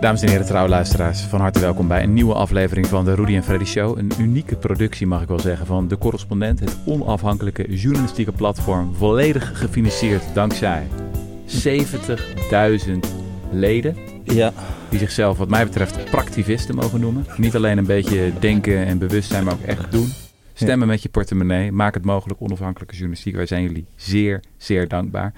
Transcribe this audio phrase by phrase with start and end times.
[0.00, 3.34] Dames en heren, trouwe luisteraars, van harte welkom bij een nieuwe aflevering van de Rudy
[3.34, 3.98] en Freddy Show.
[3.98, 9.58] Een unieke productie, mag ik wel zeggen, van De Correspondent, het onafhankelijke journalistieke platform, volledig
[9.58, 10.86] gefinancierd dankzij
[11.46, 12.98] 70.000
[13.50, 13.96] leden.
[14.24, 14.52] Ja.
[14.88, 17.26] Die zichzelf, wat mij betreft, praktivisten mogen noemen.
[17.36, 20.12] Niet alleen een beetje denken en bewust zijn, maar ook echt doen.
[20.52, 21.72] Stemmen met je portemonnee.
[21.72, 23.34] Maak het mogelijk onafhankelijke journalistiek.
[23.34, 25.32] Wij zijn jullie zeer, zeer dankbaar.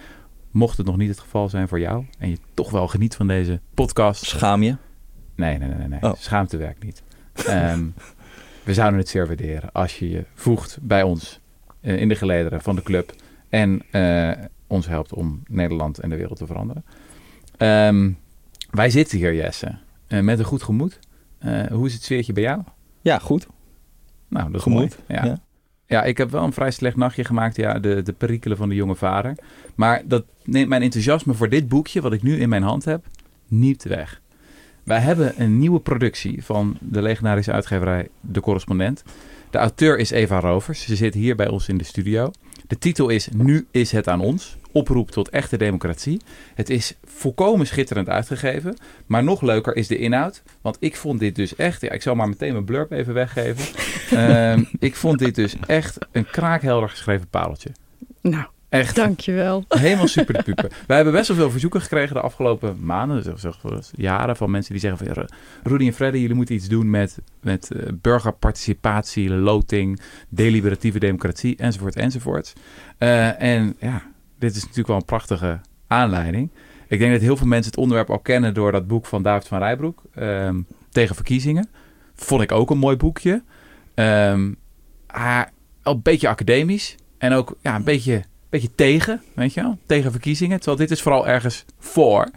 [0.54, 3.26] Mocht het nog niet het geval zijn voor jou en je toch wel geniet van
[3.26, 4.24] deze podcast.
[4.24, 4.76] Schaam je?
[5.34, 6.02] Nee, nee, nee, nee.
[6.02, 6.12] Oh.
[6.16, 7.02] Schaamte werkt niet.
[7.32, 7.84] Ehm,
[8.64, 11.40] we zouden het zeer waarderen als je je voegt bij ons
[11.80, 13.14] eh, in de gelederen van de club.
[13.48, 14.30] En eh,
[14.66, 16.84] ons helpt om Nederland en de wereld te veranderen.
[17.56, 18.12] Ehm,
[18.70, 20.98] wij zitten hier, Jesse, eh, met een goed gemoed.
[21.70, 22.62] Hoe is het sfeertje bij jou?
[23.00, 23.46] Ja, goed.
[24.28, 25.20] Nou, dat is Gemoed, mooi.
[25.20, 25.24] Ja.
[25.24, 25.38] ja.
[25.86, 27.56] Ja, ik heb wel een vrij slecht nachtje gemaakt.
[27.56, 29.36] Ja, de, de perikelen van de jonge vader.
[29.74, 33.04] Maar dat neemt mijn enthousiasme voor dit boekje, wat ik nu in mijn hand heb,
[33.48, 34.20] niet weg.
[34.82, 39.02] Wij hebben een nieuwe productie van de legendarische uitgeverij De Correspondent.
[39.50, 40.84] De auteur is Eva Rovers.
[40.84, 42.30] Ze zit hier bij ons in de studio.
[42.66, 44.56] De titel is Nu is het aan ons.
[44.74, 46.20] Oproep tot echte democratie.
[46.54, 48.76] Het is volkomen schitterend uitgegeven.
[49.06, 50.42] Maar nog leuker is de inhoud.
[50.60, 51.80] Want ik vond dit dus echt...
[51.80, 53.64] Ja, ik zal maar meteen mijn blurb even weggeven.
[54.10, 57.70] Ehm, ik vond dit dus echt een kraakhelder geschreven pareltje.
[58.20, 58.44] Nou,
[58.74, 59.64] Echt dankjewel.
[59.68, 60.72] helemaal super de puper.
[60.86, 63.56] Wij hebben best wel veel verzoeken gekregen de afgelopen maanden, zeg, zeg,
[63.96, 65.28] jaren, van mensen die zeggen van...
[65.62, 71.96] Rudy en Freddy, jullie moeten iets doen met, met eh, burgerparticipatie, loting, deliberatieve democratie, enzovoort,
[71.96, 72.52] enzovoort.
[72.98, 74.02] Eh, en ja,
[74.44, 76.50] dit is natuurlijk wel een prachtige aanleiding.
[76.88, 79.48] Ik denk dat heel veel mensen het onderwerp al kennen door dat boek van David
[79.48, 81.68] van Rijbroek, ehm, Tegen verkiezingen.
[82.14, 83.42] Vond ik ook een mooi boekje.
[83.94, 84.50] Ehm
[85.06, 85.42] ah,
[85.82, 90.10] al een beetje academisch en ook ja, een beetje, beetje tegen, weet je wel, tegen
[90.10, 90.56] verkiezingen.
[90.56, 92.30] Terwijl dit is vooral ergens voor.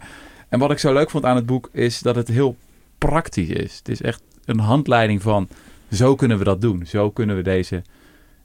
[0.48, 2.56] En wat ik zo leuk vond aan het boek is dat het heel
[2.98, 3.78] praktisch is.
[3.78, 5.48] Het is echt een handleiding van
[5.90, 6.86] zo kunnen we dat doen.
[6.86, 7.82] Zo kunnen we deze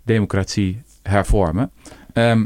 [0.04, 1.72] democratie hervormen.
[2.14, 2.46] Ehm,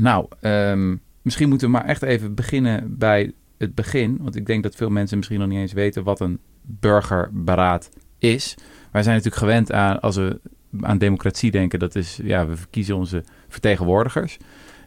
[0.00, 4.18] nou, ehm, misschien moeten we maar echt even beginnen bij het begin.
[4.20, 8.54] Want ik denk dat veel mensen misschien nog niet eens weten wat een burgerberaad is.
[8.92, 10.40] Wij zijn natuurlijk gewend aan, als we
[10.80, 14.38] aan democratie denken, dat is, ja, we verkiezen onze vertegenwoordigers.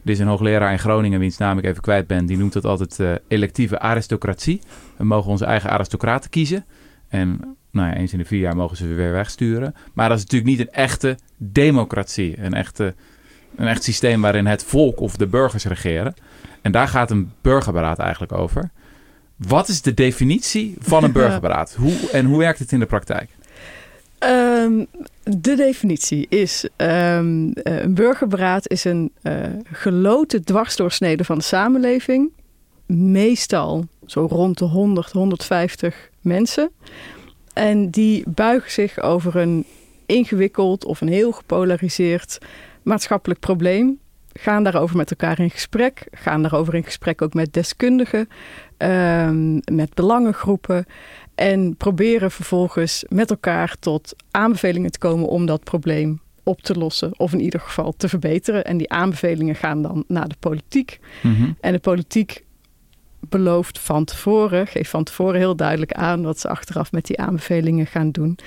[0.04, 2.64] Er is een hoogleraar in Groningen, wiens naam ik even kwijt ben, die noemt dat
[2.64, 4.60] altijd eh, electieve aristocratie.
[4.96, 6.64] We mogen onze eigen aristocraten kiezen.
[7.08, 9.74] En nou ja, eens in de vier jaar mogen ze weer wegsturen.
[9.92, 12.40] Maar dat is natuurlijk niet een echte democratie.
[12.40, 12.94] Een, echte,
[13.56, 16.14] een echt systeem waarin het volk of de burgers regeren.
[16.62, 18.70] En daar gaat een burgerberaad eigenlijk over.
[19.36, 21.74] Wat is de definitie van een burgerberaad?
[21.74, 23.30] Hoe, en hoe werkt het in de praktijk?
[24.18, 24.84] Ehm,
[25.22, 29.34] de definitie is: ehm, eh, een burgerberaad is een eh,
[29.72, 32.30] geloten dwarsdoorsnede van de samenleving.
[32.86, 36.70] Meestal zo rond de 100, 150 mensen.
[37.52, 39.64] En die buigen zich over een
[40.06, 42.38] ingewikkeld of een heel gepolariseerd
[42.84, 43.98] maatschappelijk probleem.
[44.32, 46.06] Gaan daarover met elkaar in gesprek.
[46.10, 48.28] Gaan daarover in gesprek ook met deskundigen,
[48.76, 50.84] ehm, met belangengroepen.
[51.34, 57.18] En proberen vervolgens met elkaar tot aanbevelingen te komen om dat probleem op te lossen.
[57.18, 58.64] Of in ieder geval te verbeteren.
[58.64, 60.98] En die aanbevelingen gaan dan naar de politiek.
[61.60, 62.44] En de politiek
[63.28, 67.86] belooft van tevoren, geeft van tevoren heel duidelijk aan wat ze achteraf met die aanbevelingen
[67.86, 68.38] gaan doen.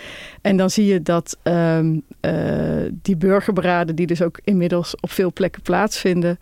[0.41, 2.33] En dan zie je dat ehm, eh,
[2.91, 6.39] die burgerberaden, die dus ook inmiddels op veel plekken plaatsvinden,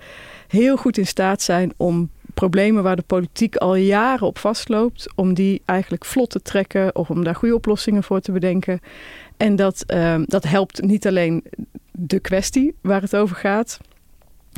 [0.47, 5.33] heel goed in staat zijn om problemen waar de politiek al jaren op vastloopt, om
[5.33, 8.79] die eigenlijk vlot te trekken of om daar goede oplossingen voor te bedenken.
[9.37, 11.43] En dat, ehm, dat helpt niet alleen
[11.91, 13.79] de kwestie waar het over gaat.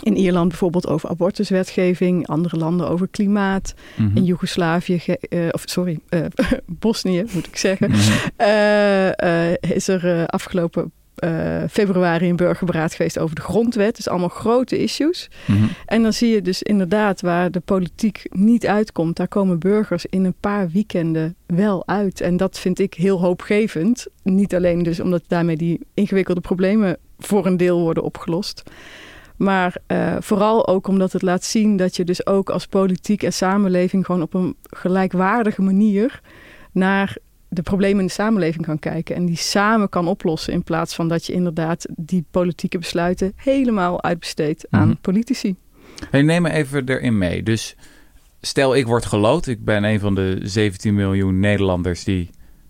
[0.04, 3.74] In Ierland bijvoorbeeld over abortuswetgeving, andere landen over klimaat.
[3.96, 4.18] Mhm.
[4.18, 4.96] In Joegoslavië,
[5.30, 6.22] eh, of sorry, eh,
[6.66, 8.00] Bosnië moet ik zeggen, Mhm.
[8.38, 10.92] eh, is er afgelopen
[11.70, 13.96] februari een burgerberaad geweest over de grondwet.
[13.96, 15.30] Dus allemaal grote issues.
[15.46, 15.64] Mhm.
[15.86, 20.26] En dan zie je dus inderdaad waar de politiek niet uitkomt, daar komen burgers in
[20.26, 22.22] een paar weekenden wel uit.
[22.22, 24.08] En dat vind ik heel hoopgevend.
[24.24, 28.64] Niet alleen dus omdat daarmee die ingewikkelde problemen voor een deel worden opgelost.
[29.38, 33.34] Maar eh, vooral ook omdat het laat zien dat je dus ook als politiek en
[33.34, 36.22] samenleving gewoon op een gelijkwaardige manier
[36.72, 37.18] naar
[37.50, 41.08] de problemen in de samenleving kan kijken en die samen kan oplossen in plaats van
[41.08, 44.98] dat je inderdaad die politieke besluiten helemaal uitbesteedt aan Mhm.
[45.02, 45.56] politici.
[46.10, 47.44] Hey, neem me even erin mee.
[47.44, 47.76] Dus
[48.42, 49.48] stel ik word gelood.
[49.48, 52.30] Ik ben een van de 17 miljoen Nederlanders die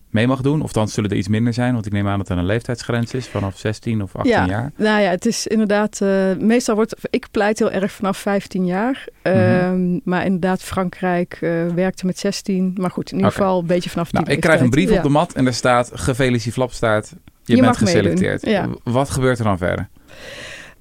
[0.10, 0.62] mee mag doen?
[0.62, 1.74] Of dan zullen er iets minder zijn?
[1.74, 4.72] Want ik neem aan dat er een leeftijdsgrens is vanaf 16 of 18 ja, jaar.
[4.76, 6.00] Nou ja, het is inderdaad...
[6.04, 6.96] Uh, meestal wordt...
[7.10, 9.08] Ik pleit heel erg vanaf 15 jaar.
[9.24, 10.02] Mm -hmm.
[10.04, 12.76] Maar inderdaad, Frankrijk uh, werkte met 16.
[12.78, 13.44] Maar goed, in ieder okay.
[13.44, 14.98] geval een beetje vanaf die nou, Ik krijg een brief ja.
[14.98, 15.92] op de mat en er staat...
[15.94, 17.14] Gefeliciteerd Flapstaart,
[17.44, 18.46] je, je bent geselecteerd.
[18.46, 18.70] Ja.
[18.84, 19.88] Wat gebeurt er dan verder?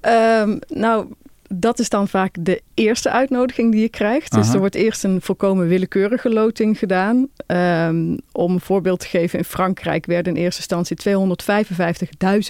[0.01, 1.07] Um, nou,
[1.47, 4.33] dat is dan vaak de eerste uitnodiging die je krijgt.
[4.33, 4.41] Aha.
[4.41, 7.27] Dus er wordt eerst een volkomen willekeurige loting gedaan.
[7.47, 10.97] Um, om een voorbeeld te geven, in Frankrijk werden in eerste instantie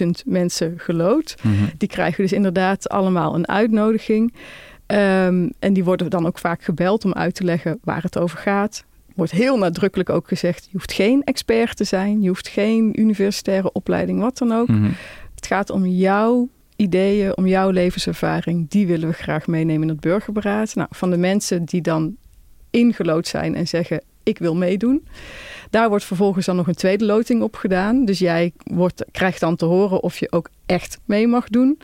[0.04, 1.36] 255.000 mensen geloot.
[1.42, 1.70] Mm -hmm.
[1.76, 4.34] Die krijgen dus inderdaad allemaal een uitnodiging.
[4.86, 8.38] Um, en die worden dan ook vaak gebeld om uit te leggen waar het over
[8.38, 8.84] gaat.
[9.14, 13.72] Wordt heel nadrukkelijk ook gezegd: je hoeft geen expert te zijn, je hoeft geen universitaire
[13.72, 14.68] opleiding, wat dan ook.
[14.68, 14.94] Mm -hmm.
[15.34, 16.48] Het gaat om jouw
[16.78, 20.74] ideeën, om jouw levenservaring, die willen we graag meenemen in het burgerberaad.
[20.74, 22.16] Nou, van de mensen die dan
[22.70, 25.06] ingelood zijn en zeggen: Ik wil meedoen.
[25.70, 28.04] Daar wordt vervolgens dan nog een tweede loting op gedaan.
[28.04, 31.78] Dus jij wordt, krijgt dan te horen of je ook echt mee mag doen.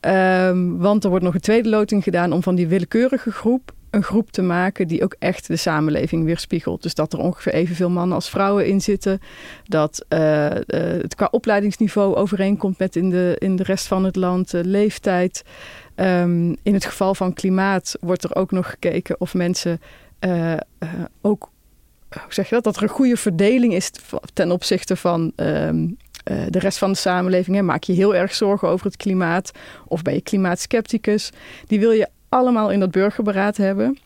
[0.00, 4.02] Um, want er wordt nog een tweede loting gedaan om van die willekeurige groep een
[4.02, 6.82] groep te maken die ook echt de samenleving weerspiegelt.
[6.82, 9.20] Dus dat er ongeveer evenveel mannen als vrouwen in zitten.
[9.64, 14.16] Dat uh, uh, het qua opleidingsniveau overeenkomt met in de, in de rest van het
[14.16, 15.42] land, uh, leeftijd.
[15.96, 19.80] Um, in het geval van klimaat wordt er ook nog gekeken of mensen
[21.20, 21.50] ook,
[22.08, 23.90] hoe zeg je dat, dat er een goede verdeling is
[24.32, 25.32] ten opzichte van.
[25.36, 25.96] Um,
[26.48, 27.62] de rest van de samenleving.
[27.62, 29.50] Maak je heel erg zorgen over het klimaat?
[29.86, 31.30] Of ben je klimaatskepticus?
[31.66, 33.98] Die wil je allemaal in dat burgerberaad hebben.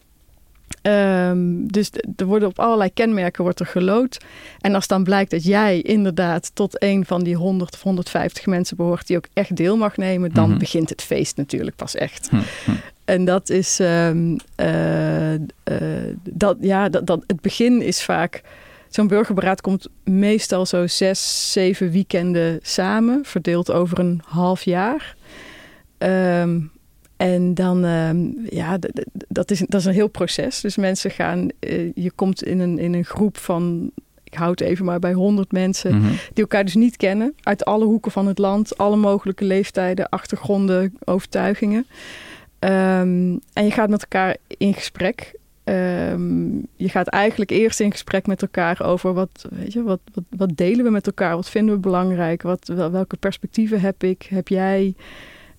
[0.83, 4.19] Um, dus er worden op allerlei kenmerken wordt er gelood.
[4.61, 8.77] En als dan blijkt dat jij inderdaad tot een van die 100 of 150 mensen
[8.77, 10.59] behoort die ook echt deel mag nemen, dan mm -hmm.
[10.59, 12.33] begint het feest natuurlijk pas echt.
[12.33, 12.77] Mm -hmm.
[13.05, 15.39] En dat is, um, uh, uh,
[16.23, 18.43] dat, ja, dat, dat, het begin is vaak.
[18.89, 25.17] Zo'n burgerberaad komt meestal zo zes, zeven weekenden samen, verdeeld over een half jaar.
[25.99, 26.72] Um,
[27.23, 28.11] en dan, uh,
[28.51, 28.79] ja,
[29.29, 30.61] dat is, dat is een heel proces.
[30.61, 33.91] Dus mensen gaan, uh, je komt in een, in een groep van,
[34.25, 36.11] ik houd het even maar bij 100 mensen, mm -hmm.
[36.11, 37.35] die elkaar dus niet kennen.
[37.43, 41.87] Uit alle hoeken van het land, alle mogelijke leeftijden, achtergronden, overtuigingen.
[42.59, 45.35] Um, en je gaat met elkaar in gesprek.
[45.65, 50.25] Um, je gaat eigenlijk eerst in gesprek met elkaar over wat, weet je, wat, wat,
[50.37, 51.35] wat delen we met elkaar?
[51.35, 52.43] Wat vinden we belangrijk?
[52.43, 54.23] Wat, welke perspectieven heb ik?
[54.23, 54.95] Heb jij?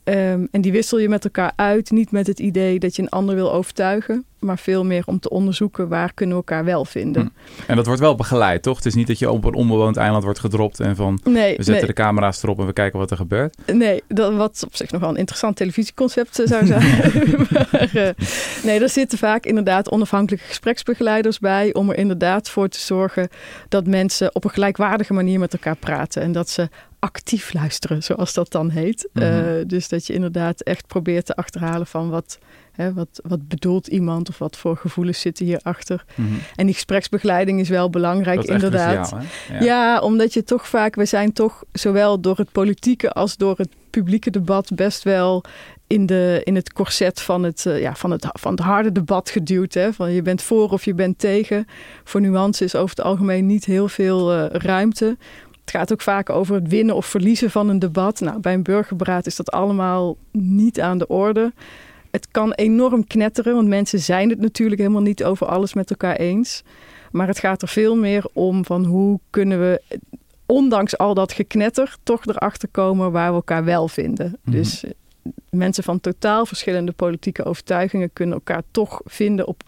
[0.06, 1.92] Um, en die wissel je met elkaar uit.
[1.92, 4.26] Niet met het idee dat je een ander wil overtuigen.
[4.40, 7.22] Maar veel meer om te onderzoeken waar kunnen we elkaar wel vinden.
[7.22, 7.62] Hm.
[7.68, 8.78] En dat wordt wel begeleid, toch?
[8.78, 10.80] Het is niet dat je op een onbewoond eiland wordt gedropt.
[10.80, 11.86] En van nee, we zetten nee.
[11.86, 13.58] de camera's erop en we kijken wat er gebeurt.
[13.74, 17.02] Nee, dat, wat op zich nog wel een interessant televisieconcept zou zijn.
[17.52, 18.10] maar, uh,
[18.64, 21.74] nee, er zitten vaak inderdaad onafhankelijke gespreksbegeleiders bij.
[21.74, 23.30] Om er inderdaad voor te zorgen
[23.70, 26.22] dat mensen op een gelijkwaardige manier met elkaar praten.
[26.22, 26.70] En dat ze
[27.04, 29.10] actief luisteren, zoals dat dan heet.
[29.14, 29.32] Mm -hmm.
[29.32, 32.40] uh, dus dat je inderdaad echt probeert te achterhalen van wat,
[32.72, 36.06] hè, wat, wat bedoelt iemand of wat voor gevoelens zitten hierachter.
[36.16, 36.40] Mm -hmm.
[36.56, 39.10] En die gespreksbegeleiding is wel belangrijk, is inderdaad.
[39.10, 39.66] Cruciaal, ja.
[39.66, 43.70] ja, omdat je toch vaak, we zijn toch zowel door het politieke als door het
[43.90, 45.44] publieke debat best wel
[45.88, 49.30] in, de, in het corset van het, uh, ja, van, het, van het harde debat
[49.30, 49.74] geduwd.
[49.74, 49.94] Hè?
[49.94, 51.68] Van je bent voor of je bent tegen.
[52.04, 55.18] Voor nuance is over het algemeen niet heel veel uh, ruimte.
[55.64, 58.20] Het gaat ook vaak over het winnen of verliezen van een debat.
[58.20, 61.54] Nou, bij een burgerberaad is dat allemaal niet aan de orde.
[62.12, 66.16] Het kan enorm knetteren, want mensen zijn het natuurlijk helemaal niet over alles met elkaar
[66.16, 66.64] eens.
[67.12, 69.82] Maar het gaat er veel meer om van hoe kunnen we,
[70.46, 74.28] ondanks al dat geknetter, toch erachter komen waar we elkaar wel vinden.
[74.28, 74.54] Mm -hmm.
[74.54, 74.84] Dus
[75.50, 79.64] mensen van totaal verschillende politieke overtuigingen kunnen elkaar toch vinden op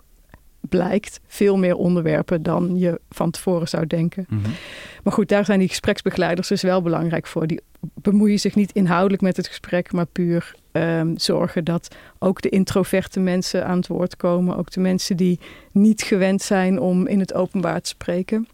[0.70, 4.26] blijkt veel meer onderwerpen dan je van tevoren zou denken.
[4.30, 4.54] Mm -hmm.
[5.04, 7.48] Maar goed, daar zijn die gespreksbegeleiders dus wel belangrijk voor.
[7.48, 7.62] Die
[7.94, 13.20] bemoeien zich niet inhoudelijk met het gesprek, maar puur um, zorgen dat ook de introverte
[13.20, 14.58] mensen aan het woord komen.
[14.58, 15.40] Ook de mensen die
[15.72, 18.48] niet gewend zijn om in het openbaar te spreken.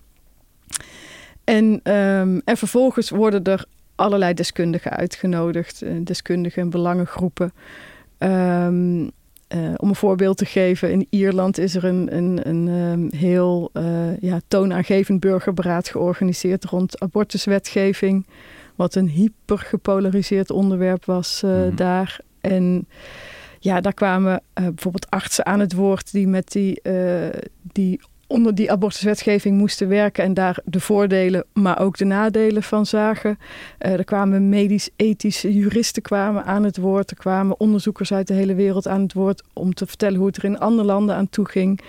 [1.44, 3.65] En, um, en vervolgens worden er
[3.96, 7.53] allerlei deskundigen uitgenodigd, deskundigen en belangengroepen.
[8.20, 9.12] Um,
[9.55, 13.70] uh, om een voorbeeld te geven, in Ierland is er een, een, een um, heel
[13.74, 18.27] uh, ja, toonaangevend burgerberaad georganiseerd rond abortuswetgeving.
[18.75, 21.75] Wat een hyper gepolariseerd onderwerp was uh, mm.
[21.75, 22.20] daar.
[22.41, 22.88] En
[23.60, 26.81] ja, daar kwamen bijvoorbeeld artsen aan het woord die met die,
[27.72, 28.00] die
[28.31, 33.39] onder die abortuswetgeving moesten werken en daar de voordelen, maar ook de nadelen van zagen.
[33.79, 37.11] Uh, er kwamen medisch-ethische juristen kwamen aan het woord.
[37.11, 40.38] Er kwamen onderzoekers uit de hele wereld aan het woord om te vertellen hoe het
[40.38, 41.81] er in andere landen aan toe ging.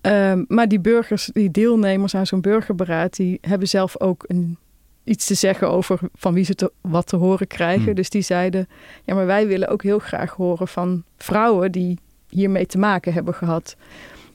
[0.00, 4.56] Ehm, maar die burgers, die deelnemers aan zo'n burgerberaad, die hebben zelf ook een,
[5.04, 7.84] iets te zeggen over van wie ze te, wat te horen krijgen.
[7.84, 7.94] Hmm.
[7.94, 8.68] Dus die zeiden,
[9.04, 11.98] ja, maar wij willen ook heel graag horen van vrouwen die
[12.28, 13.76] hiermee te maken hebben gehad.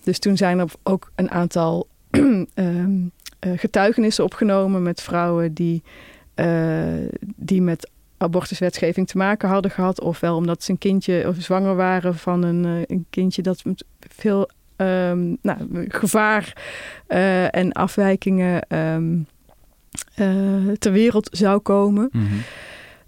[0.07, 2.91] Dus toen zijn er ook een aantal ehm,
[3.39, 5.83] eh, getuigenissen opgenomen met vrouwen die,
[6.33, 6.47] eh,
[7.35, 10.01] die met abortuswetgeving te maken hadden gehad.
[10.01, 13.85] Ofwel omdat ze een kindje of zwanger waren van een, eh, een kindje dat met
[13.99, 16.53] veel ehm, nou, gevaar
[17.51, 19.17] en afwijkingen ehm,
[20.15, 22.09] eh, ter wereld zou komen.
[22.11, 22.25] Mhm.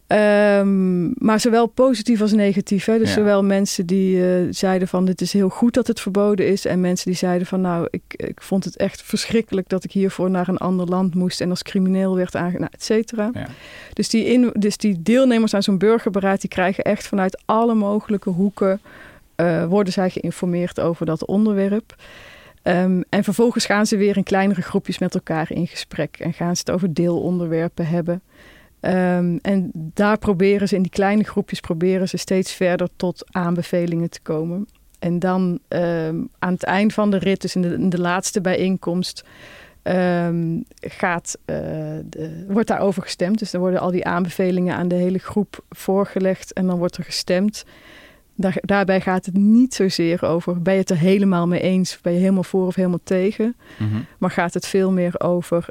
[0.09, 2.85] Ehm, maar zowel positief als negatief.
[2.85, 2.97] Hè?
[2.97, 3.13] Dus Ja.
[3.13, 6.65] zowel mensen die eh, zeiden van dit is heel goed dat het verboden is.
[6.65, 10.29] En mensen die zeiden van nou, ik, ik vond het echt verschrikkelijk dat ik hiervoor
[10.29, 12.57] naar een ander land moest en als crimineel werd aange...
[12.57, 13.29] Nou, et cetera.
[13.33, 13.47] Ja.
[13.93, 18.29] Dus, die in, dus die deelnemers aan zo'n burgerberaad, die krijgen echt vanuit alle mogelijke
[18.29, 18.81] hoeken,
[19.35, 21.95] eh, worden zij geïnformeerd over dat onderwerp.
[22.61, 26.55] Ehm, en vervolgens gaan ze weer in kleinere groepjes met elkaar in gesprek en gaan
[26.55, 28.21] ze het over deelonderwerpen hebben.
[28.79, 34.09] Ehm, en daar proberen ze in die kleine groepjes proberen ze steeds verder tot aanbevelingen
[34.09, 34.67] te komen.
[34.99, 38.41] En dan ehm, aan het eind van de rit, dus in de, in de laatste
[38.41, 39.23] bijeenkomst,
[39.81, 41.55] ehm, gaat, eh,
[42.05, 43.39] de, wordt daarover gestemd.
[43.39, 47.03] Dus dan worden al die aanbevelingen aan de hele groep voorgelegd en dan wordt er
[47.03, 47.65] gestemd.
[48.35, 51.99] Daar, daarbij gaat het niet zozeer over, ben je het er helemaal mee eens?
[52.01, 53.55] Ben je helemaal voor of helemaal tegen?
[53.77, 53.99] Mhm.
[54.17, 55.65] Maar gaat het veel meer over,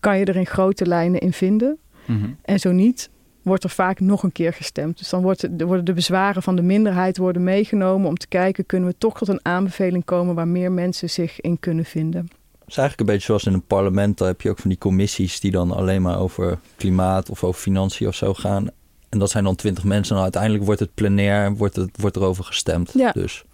[0.00, 1.78] kan je er in grote lijnen in vinden?
[2.06, 2.30] Mhm.
[2.42, 3.10] En zo niet,
[3.42, 4.98] wordt er vaak nog een keer gestemd.
[4.98, 8.88] Dus dan wordt worden de bezwaren van de minderheid worden meegenomen om te kijken, kunnen
[8.88, 12.20] we toch tot een aanbeveling komen waar meer mensen zich in kunnen vinden.
[12.58, 14.18] Het is eigenlijk een beetje zoals in een parlement.
[14.18, 17.60] Daar heb je ook van die commissies die dan alleen maar over klimaat of over
[17.60, 18.68] financiën of zo gaan.
[19.08, 20.16] En dat zijn dan twintig mensen.
[20.16, 22.92] En uiteindelijk wordt het plenair en wordt, het, wordt erover gestemd.
[22.94, 23.12] Ja.
[23.12, 23.44] Dus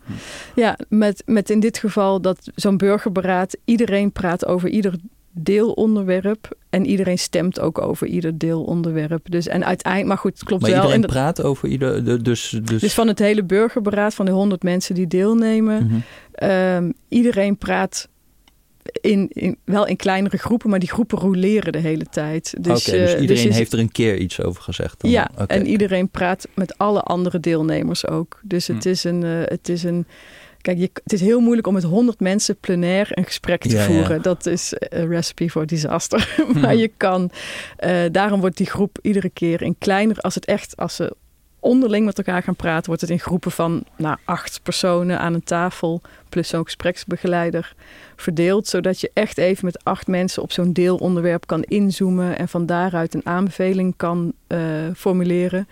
[0.54, 4.94] Ja, met, met in dit geval dat zo'n burgerberaad, iedereen praat over ieder
[5.34, 9.30] deelonderwerp en iedereen stemt ook over ieder deelonderwerp.
[9.30, 10.80] Dus en uiteindelijk, maar goed, het klopt maar wel.
[10.80, 12.04] iedereen praat over ieder...
[12.04, 15.98] de- Dus, dus, dus van het hele burgerberaad, van de honderd mensen die deelnemen, Mhm.
[16.32, 18.08] Ehm, iedereen praat
[19.00, 22.54] in, in, wel in kleinere groepen, maar die groepen roleren de hele tijd.
[22.60, 25.00] Dus, dus eh, iedereen je- heeft er een keer iets over gezegd.
[25.00, 25.10] Dan.
[25.10, 28.40] Ja, en iedereen praat met alle andere deelnemers ook.
[28.42, 28.88] Dus het Hm.
[28.90, 29.22] is een.
[29.24, 30.06] eh, het is een
[30.64, 33.78] Kijk, je, het is heel moeilijk om met 100 mensen plenair een gesprek te Ja,
[33.80, 33.84] ja.
[33.86, 34.22] voeren.
[34.22, 36.34] Dat is een recipe voor disaster.
[36.60, 37.30] maar je kan.
[37.76, 40.18] eh, daarom wordt die groep iedere keer in kleiner.
[40.18, 40.76] Als het echt.
[40.76, 41.16] Als ze
[41.60, 45.44] onderling met elkaar gaan praten, wordt het in groepen van nou, acht personen aan een
[45.44, 46.00] tafel.
[46.28, 47.74] Plus zo'n gespreksbegeleider
[48.16, 48.66] verdeeld.
[48.66, 52.38] Zodat je echt even met acht mensen op zo'n deelonderwerp kan inzoomen.
[52.38, 54.58] En van daaruit een aanbeveling kan eh,
[54.96, 55.68] formuleren.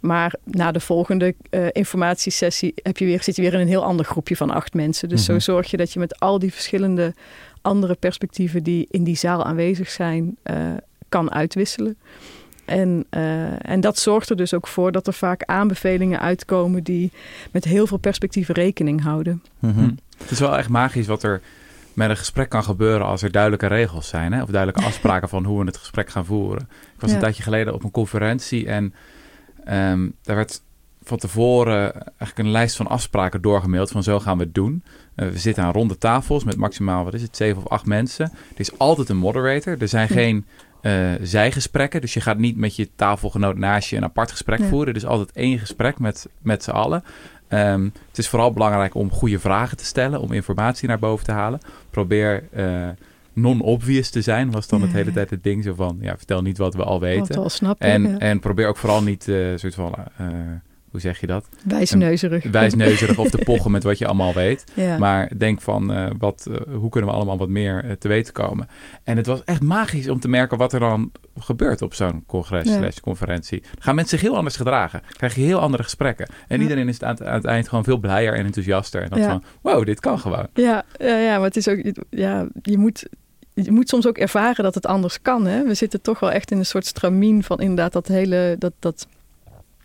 [0.00, 3.84] Maar na de volgende eh, informatiesessie heb je weer, zit je weer in een heel
[3.84, 5.08] ander groepje van acht mensen.
[5.08, 5.32] Dus Mhm.
[5.32, 7.14] zo zorg je dat je met al die verschillende
[7.62, 10.56] andere perspectieven die in die zaal aanwezig zijn, eh,
[11.08, 11.96] kan uitwisselen.
[12.64, 17.12] En, eh, en dat zorgt er dus ook voor dat er vaak aanbevelingen uitkomen die
[17.50, 19.42] met heel veel perspectieven rekening houden.
[19.58, 19.78] Mhm.
[19.78, 19.90] Hm.
[20.18, 21.40] Het is wel echt magisch wat er
[21.92, 24.32] met een gesprek kan gebeuren als er duidelijke regels zijn.
[24.32, 24.42] Hè?
[24.42, 26.62] Of duidelijke afspraken van hoe we het gesprek gaan voeren.
[26.94, 27.16] Ik was Ja.
[27.16, 28.94] een tijdje geleden op een conferentie en
[29.68, 30.62] ehm, daar werd
[31.02, 34.82] van tevoren eigenlijk een lijst van afspraken doorgemaild van zo gaan we het doen.
[35.14, 38.24] Eh, we zitten aan ronde tafels met maximaal, wat is het, zeven of acht mensen.
[38.24, 39.76] Er is altijd een moderator.
[39.80, 40.46] Er zijn geen
[40.80, 42.00] eh, zijgesprekken.
[42.00, 44.66] Dus je gaat niet met je tafelgenoot naast je een apart gesprek Ja.
[44.68, 44.88] voeren.
[44.88, 47.04] Er is altijd één gesprek met, met z'n allen.
[47.48, 51.32] Ehm, het is vooral belangrijk om goede vragen te stellen, om informatie naar boven te
[51.32, 51.60] halen.
[51.90, 52.88] Probeer eh,
[53.40, 55.64] non-obvious te zijn, was dan Ja, het hele tijd het ding.
[55.64, 57.34] Zo van, ja, vertel niet wat we al Wat weten.
[57.34, 57.86] we al snappen.
[57.88, 58.18] En, ja.
[58.18, 60.26] en probeer ook vooral niet, eh soort van, eh,
[60.90, 61.48] hoe zeg je dat?
[61.64, 62.44] Wijsneuzerig.
[62.50, 64.64] Wijsneuzerig of te pochen met wat je allemaal weet.
[64.74, 64.98] Ja.
[64.98, 68.68] Maar denk van, eh, wat, hoe kunnen we allemaal wat meer te weten komen?
[69.04, 73.00] En het was echt magisch om te merken wat er dan gebeurt op zo'n congres
[73.00, 73.60] conferentie.
[73.60, 75.02] Dan gaan mensen zich heel anders gedragen.
[75.16, 76.28] Krijg je heel andere gesprekken.
[76.48, 79.02] En iedereen is aan het, aan het eind gewoon veel blijer en enthousiaster.
[79.02, 79.28] En dat Ja.
[79.28, 80.46] van, wow, dit kan gewoon.
[80.54, 81.78] Ja, ja, ja, maar het is ook,
[82.10, 83.08] ja, je moet,
[83.64, 85.46] je moet soms ook ervaren dat het anders kan.
[85.46, 85.62] Hè?
[85.64, 89.06] We zitten toch wel echt in een soort stramien van inderdaad dat hele, dat, dat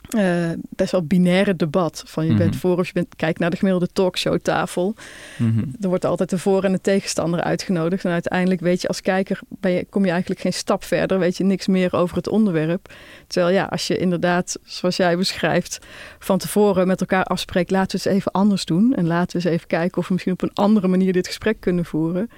[0.09, 2.03] eh, best wel binaire debat.
[2.05, 2.39] Van je Mhm.
[2.39, 4.95] bent voor of je bent, kijk naar de gemiddelde talkshowtafel.
[5.37, 5.59] Mhm.
[5.81, 8.05] Er wordt altijd de voor- en de tegenstander uitgenodigd.
[8.05, 11.19] En uiteindelijk weet je als kijker, je, kom je eigenlijk geen stap verder.
[11.19, 12.93] Weet je niks meer over het onderwerp.
[13.27, 15.79] Terwijl ja, als je inderdaad, zoals jij beschrijft,
[16.19, 17.71] van tevoren met elkaar afspreekt.
[17.71, 18.93] Laten we het eens even anders doen.
[18.95, 21.59] En laten we eens even kijken of we misschien op een andere manier dit gesprek
[21.59, 22.29] kunnen voeren.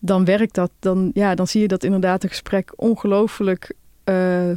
[0.00, 3.72] Dan werkt dat, dan, ja, dan zie je dat inderdaad een gesprek ongelooflijk
[4.04, 4.50] eh,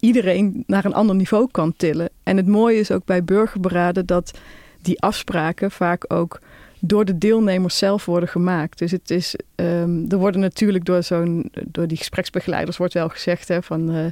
[0.00, 2.10] iedereen naar een ander niveau kan tillen.
[2.22, 4.38] En het mooie is ook bij burgerberaden dat
[4.82, 6.40] die afspraken vaak ook
[6.80, 8.78] door de deelnemers zelf worden gemaakt.
[8.78, 13.48] Dus het is, ehm, er worden natuurlijk door zo'n, door die gespreksbegeleiders wordt wel gezegd
[13.48, 14.06] hè, van eh,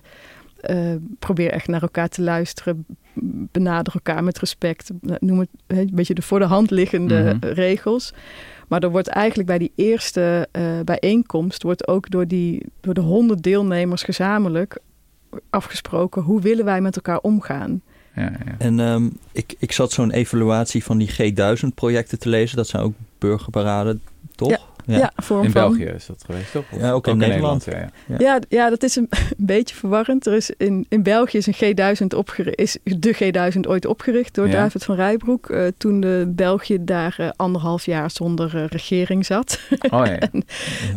[0.60, 2.86] eh, probeer echt naar elkaar te luisteren,
[3.52, 7.52] benader elkaar met respect, noem het een beetje de voor de hand liggende Mhm.
[7.52, 8.12] regels.
[8.70, 13.00] Maar er wordt eigenlijk bij die eerste eh, bijeenkomst wordt ook door, die, door de
[13.00, 14.78] honderd deelnemers gezamenlijk
[15.50, 17.82] afgesproken hoe willen wij met elkaar omgaan.
[18.14, 18.54] Ja, ja.
[18.58, 22.56] En ehm, ik, ik zat zo'n evaluatie van die G1000-projecten te lezen.
[22.56, 24.02] Dat zijn ook burgerparaden,
[24.34, 24.50] toch?
[24.50, 24.58] Ja.
[24.86, 25.60] Ja, vorm In van.
[25.62, 26.64] België is dat geweest, toch?
[26.78, 27.64] Ja, ook in Nederland.
[27.64, 28.16] ja, ja.
[28.18, 29.06] Ja, ja, dat is een,
[29.38, 30.26] een beetje verwarrend.
[30.26, 31.54] Er is in, in België is een
[32.00, 33.14] G1000 opgericht, is de
[33.54, 34.52] G1000 ooit opgericht door Ja.
[34.52, 35.50] David van Rijbroek.
[35.50, 39.60] eh, toen de België daar eh, anderhalf jaar zonder eh, regering zat.
[39.90, 40.28] Oh ja, ja.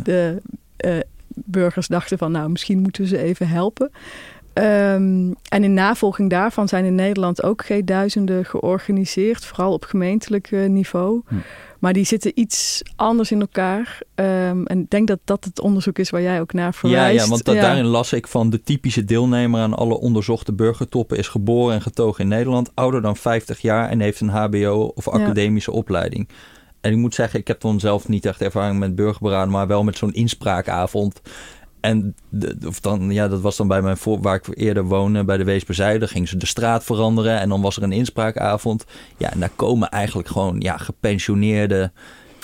[0.02, 0.42] de
[0.76, 0.92] eh,
[1.28, 3.90] burgers dachten van, nou, misschien moeten we ze even helpen.
[4.54, 10.68] Ehm, en in navolging daarvan zijn in Nederland ook G1000'en georganiseerd, vooral op gemeentelijk eh,
[10.68, 11.22] niveau.
[11.28, 11.34] Hm.
[11.78, 13.98] Maar die zitten iets anders in elkaar.
[14.14, 17.24] Ehm, en ik denk dat dat het onderzoek is waar jij ook naar Ja, verwijst.
[17.24, 21.28] ja, want da- daarin las ik van de typische deelnemer aan alle onderzochte burgertoppen is
[21.28, 25.72] geboren en getogen in Nederland, ouder dan 50 jaar en heeft een HBO of academische
[25.72, 26.28] opleiding.
[26.80, 29.84] En ik moet zeggen, ik heb dan zelf niet echt ervaring met burgerberaden, maar wel
[29.84, 31.20] met zo'n inspraakavond.
[31.84, 35.24] En de, of dan, ja, dat was dan bij mijn voor, waar ik eerder woonde,
[35.24, 36.08] bij de Weesperzijde.
[36.08, 38.84] Gingen ze de straat veranderen en dan was er een inspraakavond.
[39.18, 41.92] Ja, en daar komen eigenlijk gewoon ja, gepensioneerden.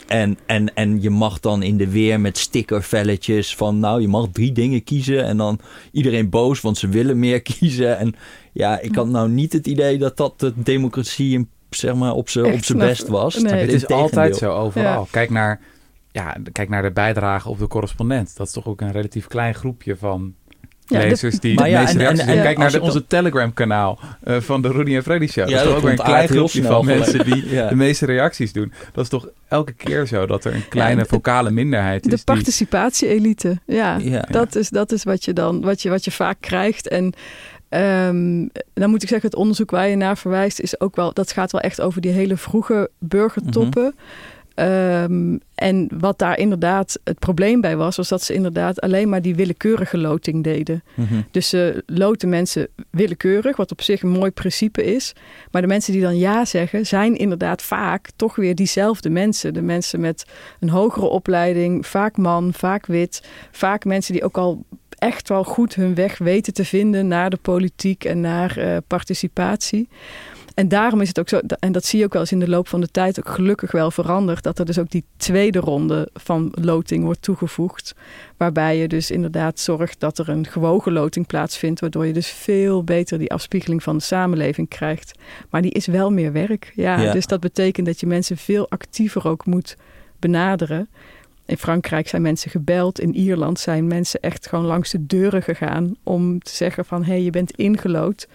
[0.06, 3.78] En, en, en je mag dan in de weer met stickervelletjes van...
[3.78, 5.24] nou, je mag drie dingen kiezen.
[5.24, 5.60] En dan
[5.92, 7.98] iedereen boos, want ze willen meer kiezen.
[7.98, 8.14] En
[8.52, 12.28] ja, ik had nou niet het idee dat dat de democratie in, zeg maar, op
[12.28, 13.38] zijn best was.
[13.38, 13.52] nee.
[13.52, 15.02] Het is altijd zo overal.
[15.02, 15.08] Ja.
[15.10, 15.60] Kijk, naar,
[16.12, 18.36] ja, kijk naar de bijdrage op de correspondent.
[18.36, 20.34] Dat is toch ook een relatief klein groepje van
[20.86, 22.42] Ja, de- lezers die Maar de ja, meeste en- en- reacties en.
[22.42, 25.48] Kijk naar de, onze Telegram-kanaal eh, van de Rudy en Freddy Show.
[25.48, 27.68] Ja, dat is toch ook weer een klein groepje van mensen die Ja.
[27.68, 28.72] de meeste reacties doen.
[28.92, 32.18] Dat is toch elke keer zo dat er een kleine vocale minderheid is.
[32.18, 33.96] De participatie-elite, ja.
[33.96, 34.20] Ja.
[34.30, 36.88] Dat is, dat is wat je dan wat je, wat je vaak krijgt.
[36.88, 37.12] En
[37.68, 41.32] ehm, dan moet ik zeggen, het onderzoek waar je naar verwijst, is ook wel, dat
[41.32, 43.94] gaat wel echt over die hele vroege burgertoppen.
[44.60, 49.22] Ehm, en wat daar inderdaad het probleem bij was, was dat ze inderdaad alleen maar
[49.22, 50.82] die willekeurige loting deden.
[50.94, 51.20] Mhm.
[51.30, 55.12] Dus ze loten mensen willekeurig, wat op zich een mooi principe is.
[55.50, 59.54] Maar de mensen die dan ja zeggen, zijn inderdaad vaak toch weer diezelfde mensen.
[59.54, 60.24] De mensen met
[60.60, 63.28] een hogere opleiding, vaak man, vaak wit.
[63.50, 64.64] Vaak mensen die ook al
[65.00, 69.88] echt wel goed hun weg weten te vinden naar de politiek en naar eh, participatie.
[70.60, 72.48] En daarom is het ook zo, en dat zie je ook wel eens in de
[72.48, 76.08] loop van de tijd ook gelukkig wel veranderd, dat er dus ook die tweede ronde
[76.12, 77.94] van loting wordt toegevoegd.
[78.36, 82.84] Waarbij je dus inderdaad zorgt dat er een gewogen loting plaatsvindt, waardoor je dus veel
[82.84, 85.18] beter die afspiegeling van de samenleving krijgt.
[85.50, 86.72] Maar die is wel meer werk.
[86.74, 87.12] Ja, Ja.
[87.12, 89.76] Dus dat betekent dat je mensen veel actiever ook moet
[90.18, 90.88] benaderen.
[91.46, 93.00] In Frankrijk zijn mensen gebeld.
[93.00, 97.12] In Ierland zijn mensen echt gewoon langs de deuren gegaan om te zeggen van hé,
[97.12, 98.26] hey, je bent ingelood.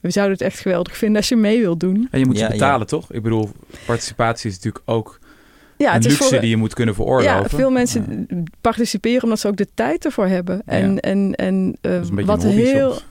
[0.00, 2.08] We zouden het echt geweldig vinden als je mee wilt doen.
[2.10, 3.12] En je moet Ja, ze betalen, toch?
[3.12, 3.50] Ik bedoel,
[3.86, 5.18] participatie is natuurlijk ook
[5.76, 7.32] Ja, een het is luxe voor, die je moet kunnen veroorloven.
[7.42, 8.26] Ja, veel mensen
[8.60, 10.62] participeren omdat ze ook de tijd ervoor hebben.
[10.66, 11.00] En, Ja.
[11.00, 12.90] en, en Dat is een beetje wat een hobby heel.
[12.90, 13.04] soms.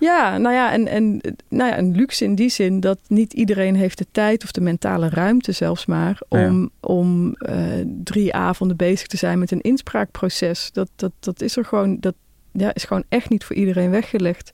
[0.00, 3.76] Ja, nou ja, en, en nou ja, een luxe in die zin dat niet iedereen
[3.76, 6.46] heeft de tijd of de mentale ruimte zelfs maar Ja.
[6.48, 7.56] om, om eh,
[8.04, 10.70] drie avonden bezig te zijn met een inspraakproces.
[10.72, 12.14] Dat, dat, dat is er gewoon, dat
[12.52, 14.50] ja, is gewoon echt niet voor iedereen weggelegd.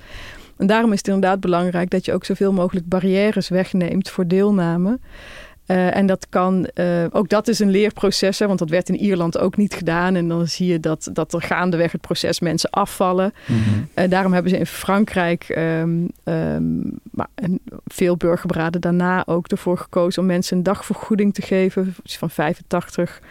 [0.59, 4.99] En daarom is het inderdaad belangrijk dat je ook zoveel mogelijk barrières wegneemt voor deelname.
[5.69, 8.97] Eh, en dat kan, eh, ook dat is een leerproces, hè, want dat werd in
[8.97, 10.15] Ierland ook niet gedaan.
[10.15, 13.33] En dan zie je dat, dat er gaandeweg het proces mensen afvallen.
[13.47, 13.61] Mhm.
[13.95, 17.29] Uh, daarom hebben ze in Frankrijk um, um, maar
[17.87, 23.23] veel burgerberaden daarna ook ervoor gekozen om mensen een dagvergoeding te geven van 85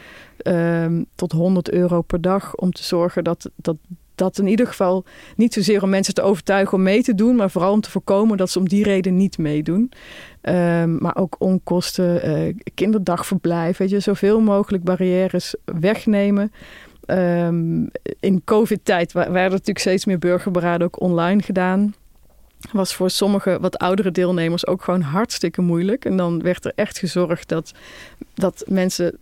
[0.43, 2.55] um, tot 100 euro per dag.
[2.55, 3.77] Om te zorgen dat, dat
[4.17, 7.51] dat in ieder geval niet zozeer om mensen te overtuigen om mee te doen, maar
[7.51, 9.91] vooral om te voorkomen dat ze om die reden niet meedoen.
[10.41, 16.51] Um, maar ook onkosten, uh, kinderdagverblijf, weet je, zoveel mogelijk barrières wegnemen.
[17.07, 21.93] Um, in COVID-tijd werden natuurlijk steeds meer burgerberaden ook online gedaan.
[22.71, 26.05] Was voor sommige wat oudere deelnemers ook gewoon hartstikke moeilijk.
[26.05, 27.71] En dan werd er echt gezorgd dat,
[28.33, 29.17] dat mensen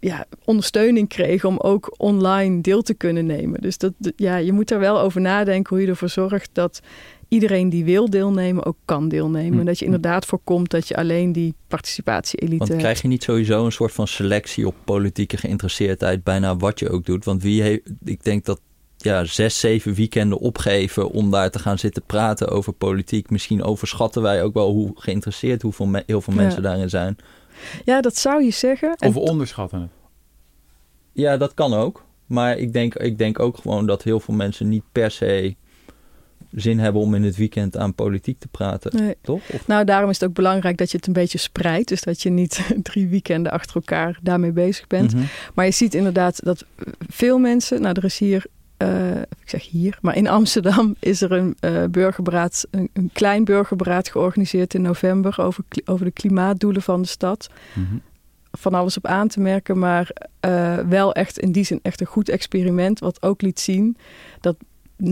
[0.00, 3.60] ja, ondersteuning kregen om ook online deel te kunnen nemen.
[3.60, 6.80] Dus dat, ja, je moet er wel over nadenken hoe je ervoor zorgt dat
[7.28, 9.58] iedereen die wil deelnemen ook kan deelnemen.
[9.58, 13.64] En dat je inderdaad voorkomt dat je alleen die participatie-elite Want krijg je niet sowieso
[13.64, 17.24] een soort van selectie op politieke geïnteresseerdheid bijna wat je ook doet?
[17.24, 18.60] Want wie heeft, ik denk dat
[18.96, 23.30] ja, zes, zeven weekenden opgeven om daar te gaan zitten praten over politiek.
[23.30, 26.68] Misschien overschatten wij ook wel hoe geïnteresseerd hoeveel heel veel mensen Ja.
[26.68, 27.16] daarin zijn.
[27.84, 28.96] Ja, dat zou je zeggen.
[28.98, 29.90] Of we onderschatten het.
[31.12, 32.04] Ja, dat kan ook.
[32.26, 35.56] Maar ik denk, ik denk ook gewoon dat heel veel mensen niet per se
[36.52, 39.02] zin hebben om in het weekend aan politiek te praten.
[39.02, 39.14] Nee.
[39.22, 39.42] Toch?
[39.66, 41.88] Nou, daarom is het ook belangrijk dat je het een beetje spreidt.
[41.88, 45.14] Dus dat je niet drie weekenden achter elkaar daarmee bezig bent.
[45.14, 45.24] Mhm.
[45.54, 46.64] Maar je ziet inderdaad dat
[47.08, 48.46] veel mensen, nou er is hier,
[48.82, 53.44] uh, ik zeg hier, maar in Amsterdam is er een uh, burgerberaad, een, een, klein
[53.44, 57.50] burgerberaad georganiseerd in november over, over de klimaatdoelen van de stad.
[57.74, 58.02] Mm -hmm.
[58.50, 60.10] Van alles op aan te merken, maar
[60.46, 63.96] uh, wel echt in die zin echt een goed experiment, wat ook liet zien
[64.40, 64.56] dat
[65.04, 65.06] 90%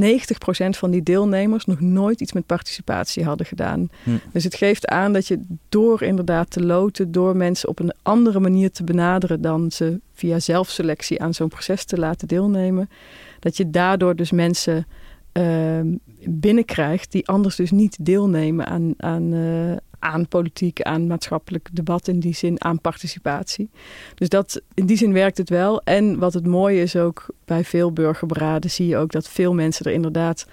[0.70, 3.88] van die deelnemers nog nooit iets met participatie hadden gedaan.
[4.02, 4.10] Hm.
[4.32, 8.40] Dus het geeft aan dat je door inderdaad te loten, door mensen op een andere
[8.40, 12.88] manier te benaderen dan ze via zelfselectie aan zo'n proces te laten deelnemen,
[13.38, 14.86] dat je daardoor dus mensen
[15.32, 15.80] uh,
[16.28, 22.20] binnenkrijgt die anders dus niet deelnemen aan, aan, uh, aan politiek, aan maatschappelijk debat in
[22.20, 23.70] die zin, aan participatie.
[24.14, 25.82] Dus dat, in die zin werkt het wel.
[25.82, 29.84] En wat het mooie is ook bij veel burgerberaden zie je ook dat veel mensen
[29.84, 30.46] er inderdaad